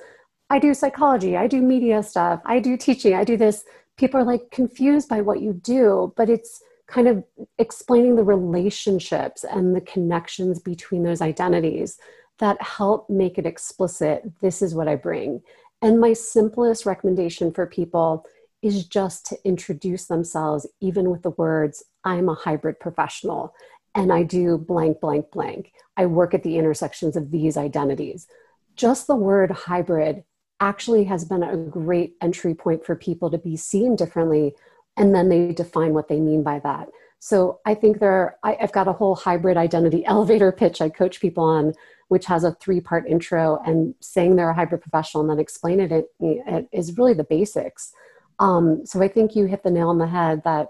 I 0.51 0.59
do 0.59 0.75
psychology, 0.75 1.37
I 1.37 1.47
do 1.47 1.63
media 1.63 2.03
stuff, 2.03 2.41
I 2.45 2.59
do 2.59 2.77
teaching, 2.77 3.15
I 3.15 3.23
do 3.23 3.37
this. 3.37 3.65
People 3.97 4.21
are 4.21 4.25
like 4.25 4.51
confused 4.51 5.09
by 5.09 5.21
what 5.21 5.41
you 5.41 5.53
do, 5.53 6.13
but 6.17 6.29
it's 6.29 6.61
kind 6.89 7.07
of 7.07 7.23
explaining 7.59 8.17
the 8.17 8.25
relationships 8.25 9.45
and 9.45 9.77
the 9.77 9.81
connections 9.81 10.59
between 10.59 11.05
those 11.05 11.21
identities 11.21 11.99
that 12.39 12.61
help 12.61 13.09
make 13.09 13.39
it 13.39 13.47
explicit 13.47 14.25
this 14.41 14.61
is 14.61 14.75
what 14.75 14.89
I 14.89 14.97
bring. 14.97 15.41
And 15.83 16.01
my 16.01 16.15
simplest 16.15 16.85
recommendation 16.85 17.53
for 17.53 17.67
people 17.67 18.27
is 18.61 18.87
just 18.87 19.27
to 19.27 19.39
introduce 19.45 20.07
themselves, 20.07 20.67
even 20.81 21.11
with 21.11 21.23
the 21.23 21.31
words, 21.31 21.85
I'm 22.03 22.29
a 22.29 22.35
hybrid 22.35 22.81
professional 22.81 23.55
and 23.95 24.13
I 24.13 24.25
do 24.25 24.59
blank, 24.59 25.01
blank, 25.01 25.31
blank. 25.31 25.73
I 25.97 26.07
work 26.07 26.35
at 26.35 26.43
the 26.43 26.59
intersections 26.59 27.17
of 27.17 27.31
these 27.31 27.57
identities. 27.57 28.27
Just 28.75 29.07
the 29.07 29.17
word 29.17 29.51
hybrid 29.51 30.25
actually 30.61 31.05
has 31.05 31.25
been 31.25 31.43
a 31.43 31.57
great 31.57 32.15
entry 32.21 32.55
point 32.55 32.85
for 32.85 32.95
people 32.95 33.31
to 33.31 33.39
be 33.39 33.57
seen 33.57 33.97
differently 33.97 34.55
and 34.97 35.15
then 35.15 35.29
they 35.29 35.53
define 35.53 35.95
what 35.95 36.09
they 36.09 36.21
mean 36.21 36.43
by 36.43 36.59
that. 36.61 36.89
So 37.19 37.61
i 37.67 37.75
think 37.75 37.99
there 37.99 38.13
are, 38.13 38.37
I, 38.43 38.57
have 38.61 38.73
got 38.73 38.89
a 38.89 38.93
whole 38.93 39.15
hybrid 39.15 39.57
identity 39.57 40.05
elevator 40.15 40.53
pitch 40.53 40.81
i 40.81 40.89
coach 40.89 41.21
people 41.21 41.45
on 41.45 41.75
which 42.09 42.27
has 42.27 42.45
a 42.45 42.53
three 42.55 42.81
part 42.81 43.07
intro 43.07 43.63
and 43.65 43.95
saying 44.01 44.35
they're 44.35 44.51
a 44.51 44.55
hybrid 44.55 44.81
professional 44.81 45.21
and 45.21 45.31
then 45.31 45.39
explain 45.39 45.79
it, 45.81 45.93
it, 45.93 46.07
it 46.19 46.69
is 46.73 46.99
really 46.99 47.15
the 47.15 47.25
basics. 47.25 47.93
Um, 48.39 48.85
so 48.85 49.03
i 49.03 49.09
think 49.09 49.37
you 49.37 49.45
hit 49.47 49.63
the 49.63 49.71
nail 49.71 49.91
on 49.91 49.99
the 49.99 50.07
head 50.07 50.43
that 50.45 50.69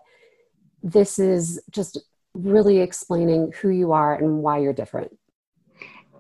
this 0.83 1.19
is 1.19 1.61
just 1.71 1.99
really 2.35 2.79
explaining 2.79 3.53
who 3.61 3.69
you 3.71 3.93
are 3.93 4.15
and 4.15 4.39
why 4.39 4.59
you're 4.59 4.73
different 4.73 5.17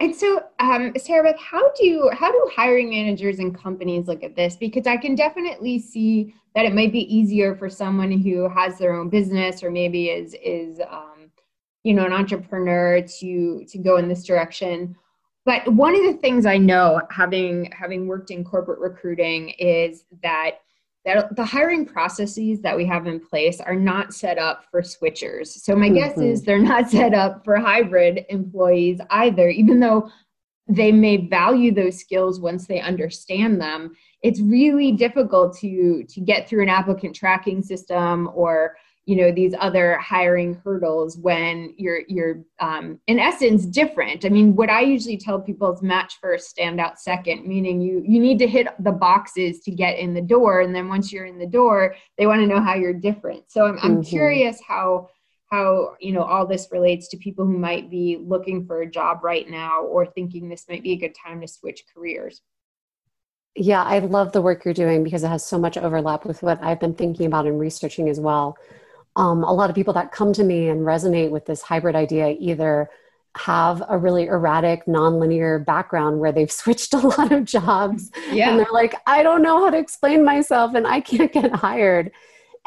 and 0.00 0.16
so, 0.16 0.42
um, 0.60 0.92
Sarah 0.96 1.24
Beth, 1.24 1.38
how 1.38 1.70
do 1.72 2.10
how 2.14 2.32
do 2.32 2.50
hiring 2.54 2.88
managers 2.88 3.38
and 3.38 3.56
companies 3.56 4.08
look 4.08 4.24
at 4.24 4.34
this? 4.34 4.56
Because 4.56 4.86
I 4.86 4.96
can 4.96 5.14
definitely 5.14 5.78
see 5.78 6.34
that 6.54 6.64
it 6.64 6.74
might 6.74 6.90
be 6.90 7.14
easier 7.14 7.54
for 7.54 7.68
someone 7.68 8.10
who 8.10 8.48
has 8.48 8.78
their 8.78 8.94
own 8.94 9.10
business 9.10 9.62
or 9.62 9.70
maybe 9.70 10.08
is 10.08 10.34
is 10.42 10.80
um, 10.90 11.30
you 11.84 11.92
know 11.92 12.06
an 12.06 12.14
entrepreneur 12.14 13.02
to 13.02 13.64
to 13.66 13.78
go 13.78 13.98
in 13.98 14.08
this 14.08 14.24
direction. 14.24 14.96
But 15.44 15.70
one 15.70 15.94
of 15.94 16.02
the 16.02 16.18
things 16.18 16.46
I 16.46 16.56
know, 16.56 17.02
having 17.10 17.70
having 17.70 18.06
worked 18.06 18.30
in 18.30 18.42
corporate 18.42 18.80
recruiting, 18.80 19.50
is 19.50 20.04
that 20.22 20.60
that 21.04 21.34
the 21.34 21.44
hiring 21.44 21.86
processes 21.86 22.60
that 22.60 22.76
we 22.76 22.84
have 22.84 23.06
in 23.06 23.20
place 23.20 23.60
are 23.60 23.74
not 23.74 24.12
set 24.12 24.38
up 24.38 24.64
for 24.70 24.82
switchers. 24.82 25.46
So 25.46 25.74
my 25.74 25.86
mm-hmm. 25.86 25.94
guess 25.94 26.18
is 26.18 26.42
they're 26.42 26.58
not 26.58 26.90
set 26.90 27.14
up 27.14 27.44
for 27.44 27.56
hybrid 27.56 28.26
employees 28.28 29.00
either, 29.10 29.48
even 29.48 29.80
though 29.80 30.10
they 30.68 30.92
may 30.92 31.16
value 31.16 31.72
those 31.72 31.98
skills 31.98 32.38
once 32.38 32.66
they 32.66 32.80
understand 32.80 33.60
them. 33.60 33.96
It's 34.22 34.40
really 34.40 34.92
difficult 34.92 35.56
to 35.58 36.04
to 36.04 36.20
get 36.20 36.48
through 36.48 36.62
an 36.62 36.68
applicant 36.68 37.16
tracking 37.16 37.62
system 37.62 38.30
or 38.34 38.76
you 39.06 39.16
know 39.16 39.32
these 39.32 39.54
other 39.58 39.98
hiring 39.98 40.60
hurdles 40.64 41.16
when 41.18 41.74
you're 41.76 42.02
you're 42.06 42.44
um, 42.60 43.00
in 43.06 43.18
essence 43.18 43.64
different. 43.64 44.24
I 44.24 44.28
mean 44.28 44.54
what 44.54 44.70
i 44.70 44.80
usually 44.80 45.16
tell 45.16 45.40
people 45.40 45.72
is 45.72 45.82
match 45.82 46.18
first 46.20 46.48
stand 46.50 46.80
out 46.80 47.00
second 47.00 47.46
meaning 47.46 47.80
you 47.80 48.02
you 48.06 48.20
need 48.20 48.38
to 48.38 48.46
hit 48.46 48.68
the 48.78 48.92
boxes 48.92 49.60
to 49.60 49.70
get 49.70 49.98
in 49.98 50.14
the 50.14 50.20
door 50.20 50.60
and 50.60 50.74
then 50.74 50.88
once 50.88 51.12
you're 51.12 51.26
in 51.26 51.38
the 51.38 51.46
door 51.46 51.96
they 52.18 52.26
want 52.26 52.40
to 52.40 52.46
know 52.46 52.60
how 52.60 52.74
you're 52.74 52.92
different. 52.92 53.50
So 53.50 53.66
i'm, 53.66 53.78
I'm 53.82 53.96
mm-hmm. 53.96 54.02
curious 54.02 54.60
how 54.66 55.08
how 55.50 55.96
you 55.98 56.12
know 56.12 56.22
all 56.22 56.46
this 56.46 56.68
relates 56.70 57.08
to 57.08 57.16
people 57.16 57.44
who 57.44 57.58
might 57.58 57.90
be 57.90 58.18
looking 58.20 58.66
for 58.66 58.82
a 58.82 58.90
job 58.90 59.24
right 59.24 59.48
now 59.48 59.82
or 59.82 60.06
thinking 60.06 60.48
this 60.48 60.66
might 60.68 60.82
be 60.82 60.92
a 60.92 60.96
good 60.96 61.14
time 61.14 61.40
to 61.40 61.48
switch 61.48 61.84
careers. 61.92 62.42
Yeah 63.56 63.82
i 63.82 63.98
love 63.98 64.30
the 64.30 64.40
work 64.40 64.64
you're 64.64 64.74
doing 64.74 65.02
because 65.02 65.24
it 65.24 65.28
has 65.28 65.44
so 65.44 65.58
much 65.58 65.76
overlap 65.76 66.24
with 66.24 66.40
what 66.40 66.62
i've 66.62 66.78
been 66.78 66.94
thinking 66.94 67.26
about 67.26 67.46
and 67.46 67.58
researching 67.58 68.08
as 68.08 68.20
well 68.20 68.56
um, 69.20 69.44
a 69.44 69.52
lot 69.52 69.68
of 69.68 69.76
people 69.76 69.92
that 69.92 70.12
come 70.12 70.32
to 70.32 70.42
me 70.42 70.70
and 70.70 70.80
resonate 70.80 71.28
with 71.28 71.44
this 71.44 71.60
hybrid 71.60 71.94
idea 71.94 72.34
either 72.40 72.88
have 73.36 73.82
a 73.90 73.98
really 73.98 74.24
erratic 74.24 74.86
nonlinear 74.86 75.62
background 75.64 76.18
where 76.18 76.32
they've 76.32 76.50
switched 76.62 76.94
a 76.94 76.98
lot 76.98 77.30
of 77.30 77.44
jobs 77.44 78.10
yeah. 78.32 78.48
and 78.48 78.58
they're 78.58 78.72
like 78.72 78.94
i 79.06 79.22
don't 79.22 79.42
know 79.42 79.62
how 79.62 79.68
to 79.70 79.76
explain 79.76 80.24
myself 80.24 80.74
and 80.74 80.86
i 80.86 81.00
can't 81.00 81.32
get 81.32 81.52
hired. 81.54 82.10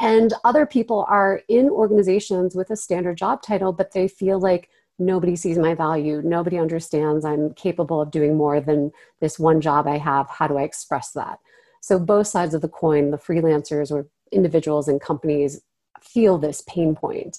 And 0.00 0.34
other 0.42 0.66
people 0.66 1.06
are 1.08 1.42
in 1.48 1.70
organizations 1.70 2.56
with 2.56 2.70
a 2.70 2.76
standard 2.76 3.16
job 3.16 3.42
title 3.42 3.72
but 3.72 3.92
they 3.92 4.06
feel 4.06 4.38
like 4.38 4.68
nobody 4.96 5.34
sees 5.34 5.58
my 5.58 5.74
value. 5.74 6.22
Nobody 6.22 6.56
understands 6.56 7.24
i'm 7.24 7.52
capable 7.54 8.00
of 8.00 8.12
doing 8.12 8.36
more 8.36 8.60
than 8.60 8.92
this 9.20 9.40
one 9.40 9.60
job 9.60 9.88
i 9.88 9.98
have. 9.98 10.28
How 10.30 10.46
do 10.46 10.56
i 10.56 10.62
express 10.62 11.10
that? 11.12 11.40
So 11.80 11.98
both 11.98 12.28
sides 12.28 12.54
of 12.54 12.62
the 12.62 12.68
coin 12.68 13.10
the 13.10 13.18
freelancers 13.18 13.90
or 13.90 14.06
individuals 14.30 14.86
and 14.86 15.00
companies 15.00 15.60
feel 16.04 16.38
this 16.38 16.62
pain 16.62 16.94
point. 16.94 17.38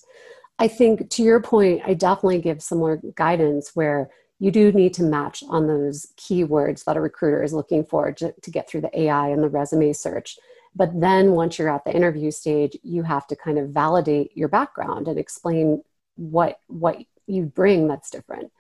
I 0.58 0.68
think 0.68 1.10
to 1.10 1.24
your 1.24 1.42
point, 1.42 1.82
I 1.86 1.94
definitely 1.94 2.40
give 2.40 2.62
similar 2.62 3.02
guidance 3.16 3.76
where 3.76 4.10
you 4.40 4.52
do 4.52 4.72
need 4.72 4.94
to 4.96 5.04
match 5.04 5.44
on 5.50 5.68
those 5.68 6.08
keywords 6.18 6.84
that 6.86 6.98
a 6.98 7.02
recruiter 7.02 7.44
is 7.44 7.54
looking 7.54 7.84
for 7.84 8.12
to, 8.12 8.34
to, 8.42 8.52
get 8.52 8.70
through 8.70 8.82
the 8.82 9.02
AI 9.02 9.30
and 9.30 9.42
the 9.42 9.50
resume 9.50 9.94
search. 9.94 10.38
But 10.76 11.00
then 11.00 11.32
once 11.32 11.58
you're 11.58 11.70
at 11.70 11.86
the 11.86 11.96
interview 11.96 12.32
stage, 12.32 12.78
you 12.84 13.04
have 13.04 13.28
to 13.28 13.36
kind 13.36 13.58
of 13.58 13.70
validate 13.70 14.36
your 14.36 14.50
background 14.50 15.08
and 15.08 15.18
explain 15.18 15.84
what 16.16 16.60
what 16.68 16.98
you 17.28 17.44
bring 17.44 17.88
that's 17.88 18.10
different. 18.10 18.52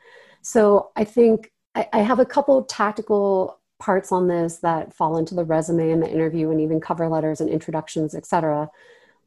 So 0.42 0.92
I 0.96 1.04
think 1.04 1.52
I, 1.76 1.88
I 1.92 2.00
have 2.00 2.20
a 2.20 2.26
couple 2.26 2.64
tactical 2.64 3.60
parts 3.80 4.12
on 4.12 4.28
this 4.28 4.60
that 4.60 4.94
fall 4.94 5.18
into 5.18 5.36
the 5.36 5.44
resume 5.44 5.92
and 5.92 6.02
the 6.02 6.10
interview 6.10 6.50
and 6.52 6.62
even 6.62 6.80
cover 6.80 7.08
letters 7.10 7.42
and 7.42 7.50
introductions, 7.50 8.16
et 8.16 8.26
cetera. 8.26 8.70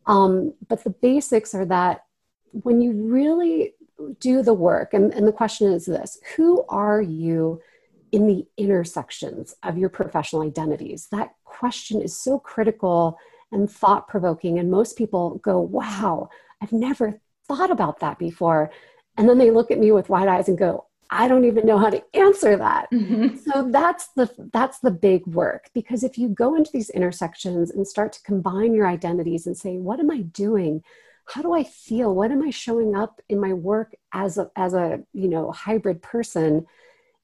Um, 0.08 0.54
but 0.66 0.82
the 0.82 0.90
basics 0.90 1.54
are 1.54 1.66
that 1.66 2.04
when 2.50 2.80
you 2.80 2.92
really 2.92 3.74
do 4.18 4.42
the 4.42 4.54
work, 4.54 4.94
and, 4.94 5.12
and 5.12 5.28
the 5.28 5.32
question 5.32 5.70
is 5.70 5.86
this 5.86 6.18
who 6.36 6.64
are 6.68 7.00
you 7.00 7.60
in 8.10 8.26
the 8.26 8.46
intersections 8.56 9.54
of 9.62 9.78
your 9.78 9.90
professional 9.90 10.42
identities? 10.42 11.08
That 11.12 11.34
question 11.44 12.00
is 12.00 12.18
so 12.18 12.38
critical 12.38 13.18
and 13.52 13.70
thought 13.70 14.08
provoking. 14.08 14.58
And 14.58 14.70
most 14.70 14.96
people 14.96 15.36
go, 15.38 15.60
wow, 15.60 16.30
I've 16.62 16.72
never 16.72 17.20
thought 17.46 17.70
about 17.70 18.00
that 18.00 18.18
before. 18.18 18.70
And 19.16 19.28
then 19.28 19.38
they 19.38 19.50
look 19.50 19.70
at 19.70 19.78
me 19.78 19.92
with 19.92 20.08
wide 20.08 20.28
eyes 20.28 20.48
and 20.48 20.56
go, 20.56 20.86
I 21.10 21.26
don't 21.26 21.44
even 21.44 21.64
know 21.64 21.78
how 21.78 21.90
to 21.90 22.02
answer 22.14 22.56
that. 22.56 22.90
Mm-hmm. 22.92 23.36
So 23.38 23.70
that's 23.70 24.08
the 24.08 24.30
that's 24.52 24.80
the 24.80 24.90
big 24.90 25.26
work 25.26 25.70
because 25.72 26.04
if 26.04 26.18
you 26.18 26.28
go 26.28 26.54
into 26.54 26.70
these 26.72 26.90
intersections 26.90 27.70
and 27.70 27.86
start 27.86 28.12
to 28.14 28.22
combine 28.22 28.74
your 28.74 28.86
identities 28.86 29.46
and 29.46 29.56
say, 29.56 29.78
what 29.78 30.00
am 30.00 30.10
I 30.10 30.20
doing? 30.20 30.82
How 31.26 31.42
do 31.42 31.54
I 31.54 31.64
feel? 31.64 32.14
What 32.14 32.30
am 32.30 32.42
I 32.42 32.50
showing 32.50 32.94
up 32.94 33.20
in 33.28 33.40
my 33.40 33.52
work 33.52 33.94
as 34.12 34.38
a 34.38 34.50
as 34.56 34.74
a, 34.74 35.00
you 35.12 35.28
know, 35.28 35.50
hybrid 35.50 36.02
person? 36.02 36.66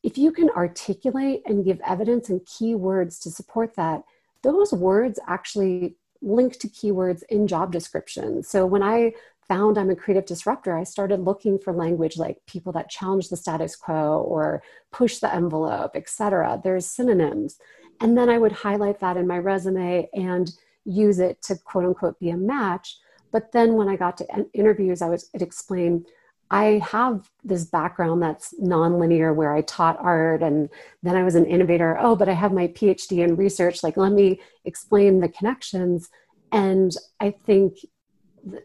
If 0.03 0.19
you 0.19 0.33
can 0.33 0.51
articulate 0.51 1.43
and 1.47 1.65
give 1.65 1.81
evidence 1.87 2.29
and 2.29 2.41
keywords 2.43 3.21
to 3.23 3.31
support 3.31 3.77
that, 3.77 4.03
those 4.43 4.73
words 4.73 5.19
actually 5.27 5.97
link 6.21 6.59
to 6.59 6.69
keywords 6.69 7.23
in 7.29 7.47
job 7.47 7.71
descriptions. 7.71 8.49
So 8.49 8.67
when 8.67 8.83
I 8.83 9.13
found 9.49 9.79
I'm 9.79 9.91
a 9.91 9.97
creative 9.97 10.27
disruptor, 10.27 10.77
I 10.77 10.85
started 10.85 11.21
looking 11.21 11.59
for 11.59 11.73
language 11.73 12.17
like 12.17 12.39
people 12.47 12.73
that 12.73 12.91
challenge 12.91 13.29
the 13.29 13.37
status 13.37 13.77
quo 13.77 14.21
or 14.21 14.63
push 14.93 15.19
the 15.19 15.35
envelope, 15.35 15.93
etc. 15.95 16.61
There's 16.63 16.87
synonyms. 16.87 17.59
And 18.01 18.17
then 18.17 18.29
I 18.29 18.39
would 18.39 18.53
highlight 18.53 19.01
that 19.01 19.17
in 19.17 19.27
my 19.27 19.39
resume 19.39 20.09
and 20.15 20.51
use 20.85 21.19
it 21.19 21.41
to 21.43 21.57
quote 21.57 21.85
unquote 21.85 22.19
be 22.19 22.31
a 22.31 22.37
match. 22.37 22.99
But 23.33 23.53
then 23.53 23.75
when 23.75 23.89
I 23.89 23.97
got 23.97 24.17
to 24.19 24.47
interviews, 24.53 25.03
I 25.03 25.09
was 25.09 25.29
it 25.35 25.43
explained 25.43 26.07
I 26.51 26.81
have 26.91 27.31
this 27.43 27.65
background 27.65 28.23
that's 28.23 28.55
nonlinear 28.63 29.35
where 29.35 29.55
I 29.55 29.63
taught 29.63 29.99
art 29.99 30.43
and 30.43 30.69
then 31.03 31.17
I 31.17 31.23
was 31.23 31.35
an 31.35 31.47
innovator. 31.47 31.97
Oh, 31.99 32.15
but 32.15 32.29
I 32.29 32.33
have 32.33 32.53
my 32.53 32.69
PhD 32.69 33.25
in 33.25 33.37
research. 33.37 33.83
Like, 33.83 33.97
let 33.97 34.13
me 34.13 34.41
explain 34.65 35.21
the 35.21 35.29
connections. 35.29 36.11
And 36.53 36.95
I 37.19 37.31
think 37.31 37.79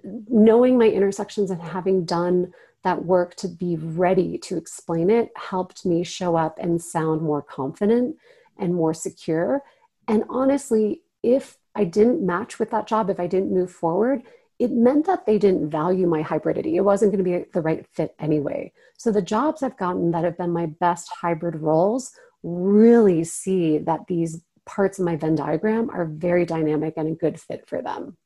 knowing 0.04 0.78
my 0.78 0.88
intersections 0.88 1.52
and 1.52 1.62
having 1.62 2.06
done 2.06 2.54
that 2.84 3.06
work 3.06 3.36
to 3.36 3.48
be 3.48 3.76
ready 3.76 4.38
to 4.38 4.58
explain 4.58 5.10
it 5.10 5.32
helped 5.36 5.86
me 5.86 6.04
show 6.04 6.36
up 6.36 6.58
and 6.60 6.82
sound 6.82 7.22
more 7.22 7.42
confident 7.42 8.16
and 8.58 8.74
more 8.74 8.94
secure. 8.94 9.64
And 10.08 10.24
honestly, 10.30 11.02
if 11.24 11.58
I 11.76 11.84
didn't 11.84 12.26
match 12.26 12.60
with 12.60 12.72
that 12.72 12.88
job, 12.88 13.10
if 13.10 13.20
I 13.20 13.28
didn't 13.28 13.54
move 13.54 13.72
forward, 13.72 14.24
it 14.60 14.72
meant 14.72 15.06
that 15.06 15.26
they 15.26 15.38
didn't 15.38 15.70
value 15.70 16.08
my 16.08 16.22
hybridity. 16.22 16.76
It 16.76 16.82
wasn't 16.82 17.12
going 17.12 17.24
to 17.24 17.30
be 17.30 17.46
the 17.54 17.62
right 17.62 17.86
fit 17.94 18.16
anyway. 18.20 18.74
So 18.98 19.12
the 19.12 19.22
jobs 19.22 19.64
I've 19.64 19.78
gotten 19.78 20.12
that 20.12 20.26
have 20.26 20.38
been 20.38 20.52
my 20.52 20.66
best 20.66 21.10
hybrid 21.22 21.56
roles 21.56 22.12
really 22.44 23.24
see 23.24 23.78
that 23.78 24.08
these 24.08 24.42
parts 24.66 25.00
of 25.00 25.06
my 25.06 25.16
Venn 25.16 25.36
diagram 25.36 25.90
are 25.90 26.06
very 26.06 26.46
dynamic 26.46 26.94
and 26.98 27.08
a 27.08 27.16
good 27.16 27.40
fit 27.40 27.68
for 27.68 27.82
them. 27.82 28.18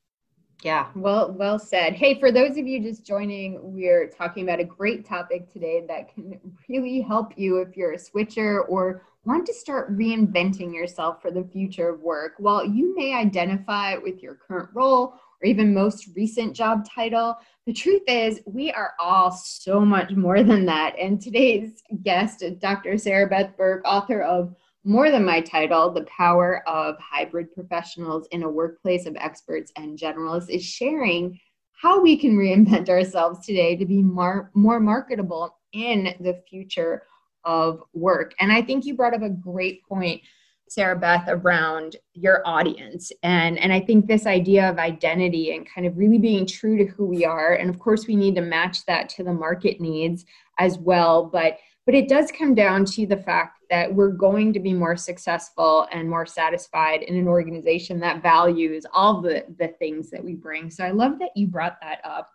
Yeah, 0.62 0.88
well, 0.94 1.32
well 1.32 1.58
said. 1.58 1.94
Hey, 1.94 2.18
for 2.18 2.32
those 2.32 2.56
of 2.56 2.66
you 2.66 2.80
just 2.80 3.04
joining, 3.04 3.58
we're 3.62 4.08
talking 4.08 4.44
about 4.44 4.60
a 4.60 4.64
great 4.64 5.04
topic 5.04 5.52
today 5.52 5.84
that 5.88 6.14
can 6.14 6.40
really 6.68 7.02
help 7.02 7.32
you 7.36 7.58
if 7.58 7.76
you're 7.76 7.92
a 7.92 7.98
switcher 7.98 8.62
or 8.62 9.02
want 9.24 9.46
to 9.46 9.54
start 9.54 9.96
reinventing 9.96 10.72
yourself 10.74 11.20
for 11.20 11.30
the 11.30 11.44
future 11.44 11.88
of 11.90 12.00
work. 12.00 12.34
While 12.38 12.64
you 12.64 12.94
may 12.94 13.14
identify 13.14 13.96
with 13.96 14.22
your 14.22 14.34
current 14.34 14.70
role 14.74 15.14
or 15.42 15.46
even 15.46 15.74
most 15.74 16.08
recent 16.14 16.54
job 16.54 16.86
title, 16.88 17.36
the 17.66 17.72
truth 17.72 18.02
is 18.06 18.40
we 18.46 18.70
are 18.72 18.94
all 18.98 19.30
so 19.32 19.80
much 19.80 20.12
more 20.12 20.42
than 20.42 20.66
that. 20.66 20.98
And 20.98 21.20
today's 21.20 21.82
guest, 22.02 22.42
Dr. 22.58 22.96
Sarah 22.98 23.28
Beth 23.28 23.56
Burke, 23.56 23.82
author 23.84 24.22
of 24.22 24.54
more 24.84 25.10
than 25.10 25.24
my 25.24 25.40
title, 25.40 25.90
The 25.90 26.04
Power 26.04 26.62
of 26.68 26.96
Hybrid 26.98 27.52
Professionals 27.54 28.28
in 28.30 28.42
a 28.42 28.50
Workplace 28.50 29.06
of 29.06 29.16
Experts 29.16 29.72
and 29.76 29.98
Generalists, 29.98 30.50
is 30.50 30.62
sharing 30.62 31.40
how 31.72 32.00
we 32.00 32.16
can 32.16 32.36
reinvent 32.36 32.88
ourselves 32.88 33.44
today 33.44 33.76
to 33.76 33.86
be 33.86 34.02
more, 34.02 34.50
more 34.54 34.80
marketable 34.80 35.58
in 35.72 36.14
the 36.20 36.40
future 36.48 37.02
of 37.44 37.82
work. 37.92 38.34
And 38.40 38.52
I 38.52 38.62
think 38.62 38.84
you 38.84 38.94
brought 38.94 39.14
up 39.14 39.22
a 39.22 39.30
great 39.30 39.82
point, 39.86 40.22
Sarah 40.68 40.98
Beth, 40.98 41.24
around 41.28 41.96
your 42.12 42.42
audience. 42.46 43.10
And, 43.22 43.58
and 43.58 43.72
I 43.72 43.80
think 43.80 44.06
this 44.06 44.26
idea 44.26 44.68
of 44.68 44.78
identity 44.78 45.54
and 45.54 45.68
kind 45.68 45.86
of 45.86 45.96
really 45.96 46.18
being 46.18 46.46
true 46.46 46.76
to 46.78 46.86
who 46.86 47.06
we 47.06 47.24
are. 47.24 47.54
And 47.54 47.68
of 47.68 47.78
course, 47.78 48.06
we 48.06 48.16
need 48.16 48.34
to 48.36 48.40
match 48.40 48.84
that 48.86 49.08
to 49.10 49.24
the 49.24 49.32
market 49.32 49.80
needs 49.80 50.24
as 50.58 50.78
well. 50.78 51.24
But 51.24 51.58
but 51.86 51.94
it 51.94 52.08
does 52.08 52.32
come 52.32 52.54
down 52.54 52.84
to 52.84 53.06
the 53.06 53.16
fact 53.16 53.58
that 53.68 53.92
we're 53.92 54.08
going 54.08 54.52
to 54.52 54.60
be 54.60 54.72
more 54.72 54.96
successful 54.96 55.86
and 55.92 56.08
more 56.08 56.24
satisfied 56.24 57.02
in 57.02 57.16
an 57.16 57.28
organization 57.28 58.00
that 58.00 58.22
values 58.22 58.86
all 58.92 59.20
the, 59.20 59.44
the 59.58 59.68
things 59.68 60.10
that 60.10 60.24
we 60.24 60.34
bring. 60.34 60.70
So 60.70 60.84
I 60.84 60.92
love 60.92 61.18
that 61.18 61.36
you 61.36 61.46
brought 61.46 61.78
that 61.82 62.00
up. 62.04 62.30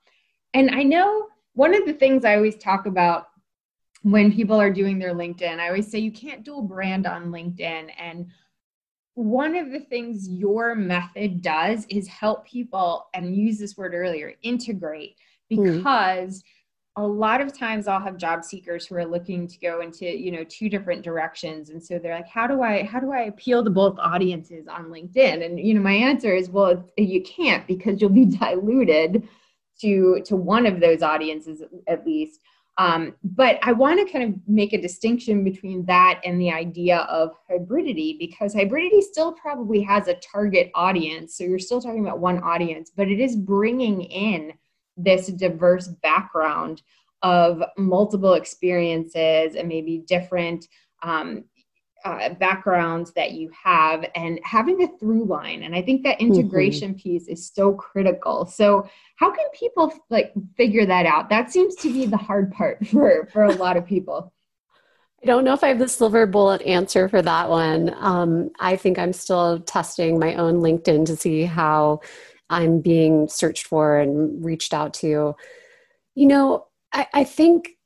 And 0.53 0.69
I 0.69 0.83
know 0.83 1.27
one 1.53 1.73
of 1.73 1.85
the 1.85 1.93
things 1.93 2.25
I 2.25 2.35
always 2.35 2.57
talk 2.57 2.85
about 2.85 3.27
when 4.03 4.33
people 4.33 4.59
are 4.62 4.69
doing 4.69 4.99
their 4.99 5.13
LinkedIn, 5.13 5.59
I 5.59 5.67
always 5.67 5.89
say 5.89 5.99
you 5.99 6.12
can't 6.12 6.43
dual 6.43 6.62
brand 6.62 7.05
on 7.05 7.31
LinkedIn. 7.31 7.89
And 7.99 8.27
one 9.15 9.55
of 9.55 9.71
the 9.71 9.81
things 9.81 10.29
your 10.29 10.75
method 10.75 11.41
does 11.41 11.85
is 11.89 12.07
help 12.07 12.45
people, 12.45 13.07
and 13.13 13.35
use 13.35 13.57
this 13.57 13.75
word 13.75 13.93
earlier, 13.95 14.35
integrate 14.43 15.15
hmm. 15.49 15.79
because. 15.79 16.43
Mm 16.43 16.43
a 16.99 17.07
lot 17.07 17.41
of 17.41 17.57
times 17.57 17.88
I'll 17.88 17.99
have 17.99 18.17
job 18.17 18.43
seekers 18.43 18.85
who 18.85 18.95
are 18.95 19.05
looking 19.05 19.47
to 19.47 19.59
go 19.59 19.81
into, 19.81 20.05
you 20.05 20.31
know, 20.31 20.43
two 20.43 20.69
different 20.69 21.01
directions. 21.01 21.69
And 21.69 21.83
so 21.83 21.97
they're 21.97 22.15
like, 22.15 22.27
how 22.27 22.47
do 22.47 22.62
I, 22.62 22.83
how 22.83 22.99
do 22.99 23.12
I 23.12 23.21
appeal 23.23 23.63
to 23.63 23.69
both 23.69 23.97
audiences 23.99 24.67
on 24.67 24.85
LinkedIn? 24.85 25.45
And, 25.45 25.59
you 25.59 25.73
know, 25.73 25.81
my 25.81 25.93
answer 25.93 26.33
is, 26.33 26.49
well, 26.49 26.83
you 26.97 27.23
can't 27.23 27.65
because 27.67 28.01
you'll 28.01 28.09
be 28.09 28.25
diluted 28.38 29.27
to, 29.81 30.21
to 30.25 30.35
one 30.35 30.65
of 30.65 30.79
those 30.79 31.01
audiences 31.01 31.63
at 31.88 32.05
least. 32.05 32.41
Um, 32.77 33.15
but 33.23 33.59
I 33.62 33.73
want 33.73 33.99
to 33.99 34.12
kind 34.12 34.33
of 34.33 34.39
make 34.47 34.71
a 34.71 34.81
distinction 34.81 35.43
between 35.43 35.85
that 35.85 36.21
and 36.23 36.39
the 36.39 36.51
idea 36.51 36.99
of 37.09 37.31
hybridity 37.51 38.17
because 38.17 38.55
hybridity 38.55 39.01
still 39.01 39.33
probably 39.33 39.81
has 39.81 40.07
a 40.07 40.13
target 40.15 40.71
audience. 40.75 41.35
So 41.35 41.43
you're 41.43 41.59
still 41.59 41.81
talking 41.81 41.99
about 41.99 42.19
one 42.19 42.41
audience, 42.41 42.89
but 42.95 43.09
it 43.09 43.19
is 43.19 43.35
bringing 43.35 44.03
in 44.03 44.53
this 45.03 45.27
diverse 45.27 45.88
background 45.88 46.81
of 47.21 47.62
multiple 47.77 48.33
experiences 48.33 49.55
and 49.55 49.67
maybe 49.67 50.03
different 50.07 50.67
um, 51.03 51.43
uh, 52.05 52.29
backgrounds 52.35 53.12
that 53.13 53.31
you 53.31 53.51
have 53.51 54.05
and 54.15 54.39
having 54.43 54.81
a 54.83 54.97
through 54.99 55.25
line 55.25 55.63
and 55.63 55.75
i 55.75 55.81
think 55.81 56.01
that 56.01 56.17
mm-hmm. 56.17 56.31
integration 56.31 56.91
mm-hmm. 56.91 56.99
piece 56.99 57.27
is 57.27 57.51
so 57.53 57.73
critical 57.73 58.45
so 58.45 58.88
how 59.17 59.29
can 59.29 59.45
people 59.53 59.91
like 60.09 60.31
figure 60.55 60.85
that 60.85 61.05
out 61.05 61.29
that 61.29 61.51
seems 61.51 61.75
to 61.75 61.91
be 61.91 62.05
the 62.05 62.15
hard 62.15 62.53
part 62.53 62.85
for 62.88 63.27
for 63.33 63.43
a 63.43 63.55
lot 63.55 63.75
of 63.75 63.85
people 63.85 64.31
I 65.21 65.25
don't 65.25 65.43
know 65.43 65.53
if 65.53 65.65
I 65.65 65.67
have 65.67 65.79
the 65.79 65.89
silver 65.89 66.25
bullet 66.25 66.62
answer 66.62 67.09
for 67.09 67.21
that 67.21 67.49
one. 67.49 67.93
Um, 67.97 68.51
I 68.57 68.77
think 68.77 68.97
I'm 68.97 69.12
still 69.12 69.59
testing 69.59 70.17
my 70.17 70.35
own 70.35 70.62
LinkedIn 70.62 71.05
to 71.07 71.17
see 71.17 71.43
how 71.43 71.99
I'm 72.49 72.81
being 72.81 73.27
searched 73.27 73.67
for 73.67 73.99
and 73.99 74.43
reached 74.43 74.73
out 74.73 74.93
to. 74.95 75.35
You 76.15 76.27
know, 76.27 76.65
I, 76.91 77.07
I 77.13 77.23
think 77.23 77.77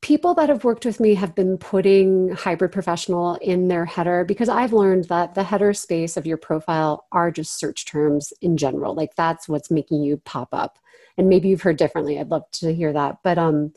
people 0.00 0.34
that 0.34 0.48
have 0.48 0.62
worked 0.64 0.84
with 0.84 1.00
me 1.00 1.14
have 1.14 1.34
been 1.34 1.58
putting 1.58 2.30
hybrid 2.30 2.70
professional 2.70 3.34
in 3.36 3.68
their 3.68 3.84
header 3.84 4.24
because 4.24 4.48
I've 4.48 4.72
learned 4.72 5.04
that 5.04 5.34
the 5.34 5.42
header 5.42 5.74
space 5.74 6.16
of 6.16 6.26
your 6.26 6.36
profile 6.36 7.06
are 7.10 7.32
just 7.32 7.58
search 7.58 7.84
terms 7.84 8.32
in 8.40 8.56
general. 8.56 8.94
Like 8.94 9.16
that's 9.16 9.48
what's 9.48 9.70
making 9.70 10.02
you 10.04 10.18
pop 10.18 10.48
up. 10.52 10.78
And 11.18 11.28
maybe 11.28 11.48
you've 11.48 11.62
heard 11.62 11.76
differently. 11.76 12.18
I'd 12.18 12.30
love 12.30 12.48
to 12.52 12.72
hear 12.72 12.92
that. 12.92 13.18
But 13.24 13.38
um, 13.38 13.72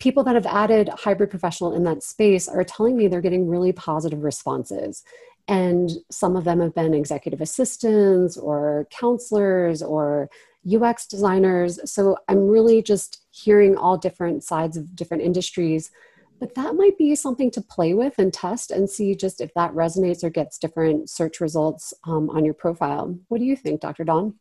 people 0.00 0.24
that 0.24 0.34
have 0.34 0.46
added 0.46 0.88
hybrid 0.88 1.30
professional 1.30 1.74
in 1.74 1.84
that 1.84 2.02
space 2.02 2.48
are 2.48 2.64
telling 2.64 2.96
me 2.96 3.06
they're 3.06 3.20
getting 3.20 3.46
really 3.46 3.72
positive 3.72 4.24
responses. 4.24 5.04
And 5.48 5.90
some 6.10 6.36
of 6.36 6.44
them 6.44 6.60
have 6.60 6.74
been 6.74 6.94
executive 6.94 7.40
assistants 7.40 8.36
or 8.36 8.86
counselors 8.90 9.82
or 9.82 10.30
UX 10.70 11.06
designers. 11.06 11.80
So 11.90 12.16
I'm 12.28 12.46
really 12.46 12.82
just 12.82 13.22
hearing 13.30 13.76
all 13.76 13.96
different 13.96 14.44
sides 14.44 14.76
of 14.76 14.94
different 14.94 15.22
industries. 15.22 15.90
But 16.38 16.54
that 16.54 16.74
might 16.74 16.98
be 16.98 17.14
something 17.14 17.50
to 17.52 17.60
play 17.60 17.94
with 17.94 18.14
and 18.18 18.32
test 18.32 18.70
and 18.70 18.90
see 18.90 19.14
just 19.14 19.40
if 19.40 19.54
that 19.54 19.72
resonates 19.72 20.24
or 20.24 20.30
gets 20.30 20.58
different 20.58 21.08
search 21.08 21.40
results 21.40 21.94
um, 22.04 22.30
on 22.30 22.44
your 22.44 22.54
profile. 22.54 23.16
What 23.28 23.38
do 23.38 23.44
you 23.44 23.56
think, 23.56 23.80
Dr. 23.80 24.04
Dawn? 24.04 24.34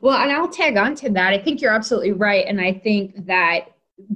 Well, 0.00 0.16
and 0.16 0.32
I'll 0.32 0.48
tag 0.48 0.76
on 0.76 0.94
to 0.96 1.10
that. 1.10 1.32
I 1.32 1.38
think 1.38 1.60
you're 1.60 1.72
absolutely 1.72 2.12
right. 2.12 2.46
And 2.46 2.60
I 2.60 2.72
think 2.72 3.26
that 3.26 3.66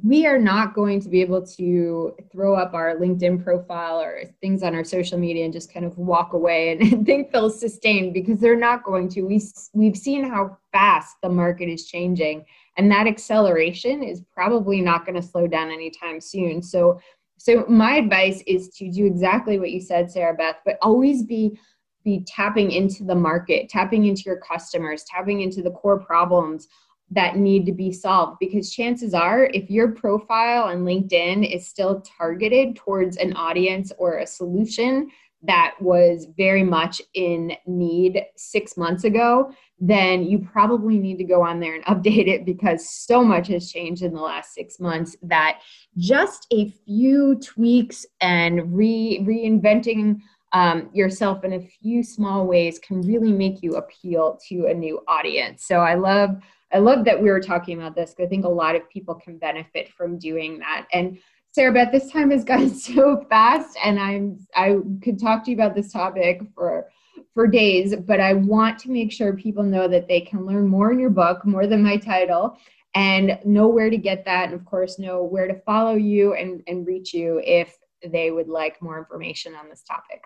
we 0.03 0.27
are 0.27 0.39
not 0.39 0.75
going 0.75 1.01
to 1.01 1.09
be 1.09 1.21
able 1.21 1.47
to 1.47 2.15
throw 2.33 2.55
up 2.55 2.75
our 2.75 2.97
LinkedIn 2.97 3.43
profile 3.43 4.01
or 4.01 4.23
things 4.41 4.63
on 4.63 4.75
our 4.75 4.85
social 4.85 5.19
media 5.19 5.45
and 5.45 5.53
just 5.53 5.73
kind 5.73 5.85
of 5.85 5.97
walk 5.99 6.33
away 6.33 6.73
and, 6.73 6.81
and 6.93 7.07
think 7.07 7.31
they'll 7.31 7.51
sustain 7.51 8.13
because 8.13 8.39
they're 8.39 8.57
not 8.57 8.85
going 8.85 9.09
to. 9.11 9.23
We, 9.23 9.43
we've 9.73 9.97
seen 9.97 10.25
how 10.25 10.57
fast 10.73 11.17
the 11.23 11.29
market 11.29 11.69
is 11.69 11.87
changing, 11.87 12.45
and 12.77 12.91
that 12.91 13.07
acceleration 13.07 14.03
is 14.03 14.23
probably 14.33 14.81
not 14.81 15.05
going 15.05 15.21
to 15.21 15.27
slow 15.27 15.47
down 15.47 15.71
anytime 15.71 16.21
soon. 16.21 16.63
So, 16.63 17.01
so 17.39 17.65
my 17.69 17.97
advice 17.97 18.43
is 18.47 18.69
to 18.77 18.91
do 18.91 19.07
exactly 19.07 19.59
what 19.59 19.71
you 19.71 19.81
said, 19.81 20.11
Sarah 20.11 20.35
Beth, 20.35 20.57
but 20.65 20.79
always 20.83 21.23
be 21.23 21.59
be 22.05 22.23
tapping 22.25 22.71
into 22.71 23.03
the 23.03 23.17
market, 23.17 23.69
tapping 23.69 24.05
into 24.05 24.23
your 24.27 24.37
customers, 24.37 25.05
tapping 25.11 25.41
into 25.41 25.61
the 25.61 25.73
core 25.73 25.99
problems 25.99 26.69
that 27.11 27.37
need 27.37 27.67
to 27.67 27.73
be 27.73 27.93
solved 27.93 28.37
because 28.41 28.73
chances 28.73 29.15
are 29.15 29.45
if 29.55 29.71
your 29.71 29.93
profile 29.93 30.65
on 30.65 30.79
linkedin 30.79 31.49
is 31.55 31.67
still 31.67 32.01
targeted 32.01 32.75
towards 32.77 33.17
an 33.17 33.33
audience 33.35 33.93
or 33.99 34.19
a 34.19 34.27
solution 34.27 35.09
that 35.43 35.75
was 35.81 36.27
very 36.37 36.65
much 36.65 37.01
in 37.15 37.53
need 37.67 38.25
six 38.37 38.77
months 38.77 39.05
ago 39.05 39.53
then 39.79 40.25
you 40.25 40.39
probably 40.39 40.99
need 40.99 41.19
to 41.19 41.25
go 41.25 41.43
on 41.43 41.61
there 41.61 41.75
and 41.75 41.85
update 41.87 42.27
it 42.27 42.45
because 42.45 42.89
so 42.89 43.23
much 43.23 43.49
has 43.49 43.71
changed 43.71 44.03
in 44.03 44.13
the 44.13 44.21
last 44.21 44.55
six 44.55 44.81
months 44.81 45.17
that 45.23 45.61
just 45.97 46.47
a 46.53 46.71
few 46.87 47.37
tweaks 47.37 48.05
and 48.21 48.77
re 48.77 49.21
reinventing 49.23 50.21
um, 50.53 50.89
yourself 50.95 51.45
in 51.45 51.53
a 51.53 51.61
few 51.61 52.03
small 52.03 52.47
ways 52.47 52.79
can 52.79 53.03
really 53.03 53.33
make 53.33 53.63
you 53.63 53.77
appeal 53.77 54.39
to 54.49 54.67
a 54.67 54.75
new 54.75 55.01
audience. 55.07 55.67
So 55.67 55.81
I 55.81 55.95
love 55.95 56.31
I 56.73 56.79
love 56.79 57.05
that 57.05 57.21
we 57.21 57.31
were 57.31 57.41
talking 57.41 57.79
about 57.79 57.95
this 57.95 58.11
because 58.11 58.27
I 58.27 58.29
think 58.29 58.45
a 58.45 58.49
lot 58.49 58.75
of 58.75 58.89
people 58.91 59.15
can 59.15 59.39
benefit 59.39 59.89
from 59.93 60.19
doing 60.19 60.59
that. 60.59 60.87
And 60.93 61.19
Sarah 61.53 61.73
Beth, 61.73 61.93
this 61.93 62.11
time 62.11 62.31
has 62.31 62.45
gone 62.53 62.75
so 62.75 63.25
fast, 63.31 63.79
and 63.83 63.99
I'm 63.99 64.39
I 64.55 64.77
could 65.03 65.19
talk 65.19 65.45
to 65.45 65.51
you 65.51 65.57
about 65.57 65.75
this 65.75 65.93
topic 65.93 66.43
for 66.55 66.89
for 67.33 67.47
days, 67.47 67.97
but 67.97 68.21
I 68.21 68.35
want 68.35 68.79
to 68.81 68.91
make 68.91 69.11
sure 69.11 69.33
people 69.33 69.63
know 69.63 69.89
that 69.89 70.07
they 70.07 70.21
can 70.21 70.45
learn 70.45 70.69
more 70.69 70.93
in 70.93 70.99
your 70.99 71.11
book, 71.11 71.47
more 71.47 71.67
than 71.67 71.83
my 71.83 71.97
title, 71.97 72.59
and 72.95 73.39
know 73.45 73.69
where 73.69 73.91
to 73.91 73.97
get 73.97 74.25
that, 74.25 74.47
and 74.51 74.55
of 74.55 74.65
course 74.65 74.99
know 74.99 75.23
where 75.23 75.49
to 75.49 75.61
follow 75.61 75.95
you 75.95 76.35
and, 76.35 76.63
and 76.67 76.87
reach 76.87 77.15
you 77.15 77.41
if 77.45 77.77
they 78.05 78.31
would 78.31 78.49
like 78.49 78.81
more 78.83 78.99
information 78.99 79.55
on 79.55 79.69
this 79.69 79.83
topic. 79.83 80.25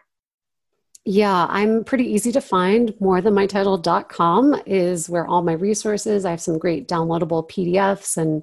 Yeah, 1.07 1.47
I'm 1.49 1.85
pretty 1.85 2.05
easy 2.05 2.31
to 2.33 2.41
find. 2.41 2.95
More 3.01 3.21
than 3.21 3.35
my 3.35 3.47
title.com 3.47 4.63
is 4.67 5.09
where 5.09 5.27
all 5.27 5.43
my 5.43 5.55
resources. 5.55 6.25
I 6.25 6.31
have 6.31 6.43
some 6.43 6.59
great 6.59 6.89
downloadable 6.89 7.49
PDFs 7.49 8.17
and 8.19 8.43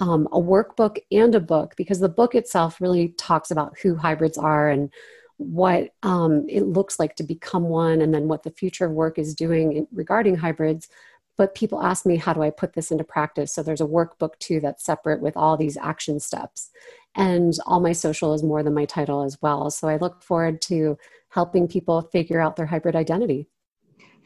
um, 0.00 0.26
a 0.32 0.40
workbook 0.40 0.98
and 1.12 1.34
a 1.34 1.40
book 1.40 1.74
because 1.76 2.00
the 2.00 2.08
book 2.08 2.34
itself 2.34 2.80
really 2.80 3.10
talks 3.10 3.52
about 3.52 3.78
who 3.78 3.94
hybrids 3.94 4.36
are 4.36 4.68
and 4.68 4.90
what 5.36 5.90
um, 6.02 6.44
it 6.48 6.64
looks 6.64 6.98
like 6.98 7.14
to 7.16 7.22
become 7.22 7.64
one 7.64 8.00
and 8.00 8.12
then 8.12 8.26
what 8.28 8.42
the 8.42 8.50
future 8.50 8.86
of 8.86 8.92
work 8.92 9.18
is 9.18 9.34
doing 9.34 9.72
in, 9.72 9.88
regarding 9.92 10.36
hybrids 10.36 10.88
but 11.36 11.54
people 11.54 11.82
ask 11.82 12.06
me 12.06 12.16
how 12.16 12.32
do 12.32 12.42
i 12.42 12.50
put 12.50 12.74
this 12.74 12.90
into 12.90 13.02
practice 13.02 13.52
so 13.52 13.62
there's 13.62 13.80
a 13.80 13.86
workbook 13.86 14.38
too 14.38 14.60
that's 14.60 14.84
separate 14.84 15.20
with 15.20 15.36
all 15.36 15.56
these 15.56 15.76
action 15.78 16.20
steps 16.20 16.70
and 17.16 17.54
all 17.66 17.80
my 17.80 17.92
social 17.92 18.34
is 18.34 18.42
more 18.42 18.62
than 18.62 18.74
my 18.74 18.84
title 18.84 19.22
as 19.22 19.40
well 19.42 19.70
so 19.70 19.88
i 19.88 19.96
look 19.96 20.22
forward 20.22 20.60
to 20.60 20.96
helping 21.32 21.66
people 21.66 22.02
figure 22.12 22.40
out 22.40 22.56
their 22.56 22.66
hybrid 22.66 22.94
identity 22.94 23.48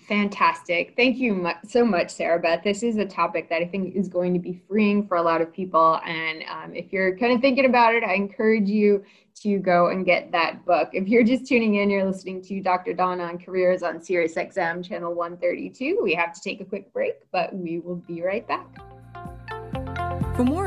Fantastic. 0.09 0.95
Thank 0.97 1.17
you 1.17 1.49
so 1.67 1.85
much, 1.85 2.11
Sarah 2.11 2.39
Beth. 2.39 2.63
This 2.63 2.85
is 2.85 2.97
a 2.97 3.05
topic 3.05 3.49
that 3.49 3.61
I 3.61 3.67
think 3.67 3.97
is 3.97 4.07
going 4.09 4.33
to 4.35 4.39
be 4.39 4.61
freeing 4.69 5.07
for 5.07 5.17
a 5.17 5.23
lot 5.23 5.41
of 5.41 5.53
people. 5.53 6.01
And 6.07 6.45
um, 6.49 6.75
if 6.77 6.93
you're 6.93 7.17
kind 7.19 7.33
of 7.33 7.41
thinking 7.41 7.65
about 7.65 7.95
it, 7.95 8.05
I 8.05 8.15
encourage 8.15 8.69
you 8.69 9.05
to 9.43 9.59
go 9.59 9.89
and 9.89 10.07
get 10.07 10.31
that 10.31 10.65
book. 10.65 10.91
If 10.93 11.09
you're 11.09 11.25
just 11.25 11.47
tuning 11.47 11.77
in, 11.77 11.91
you're 11.91 12.05
listening 12.05 12.41
to 12.43 12.61
Dr. 12.61 12.95
Dawn 12.95 13.21
on 13.21 13.37
Careers 13.37 13.83
on 13.83 13.99
SiriusXM 13.99 14.85
channel 14.85 15.13
132. 15.13 15.99
We 16.01 16.15
have 16.15 16.33
to 16.33 16.41
take 16.41 16.61
a 16.61 16.65
quick 16.65 16.93
break, 16.93 17.17
but 17.33 17.53
we 17.53 17.81
will 17.81 17.97
be 17.97 18.23
right 18.23 18.47
back. 18.47 18.96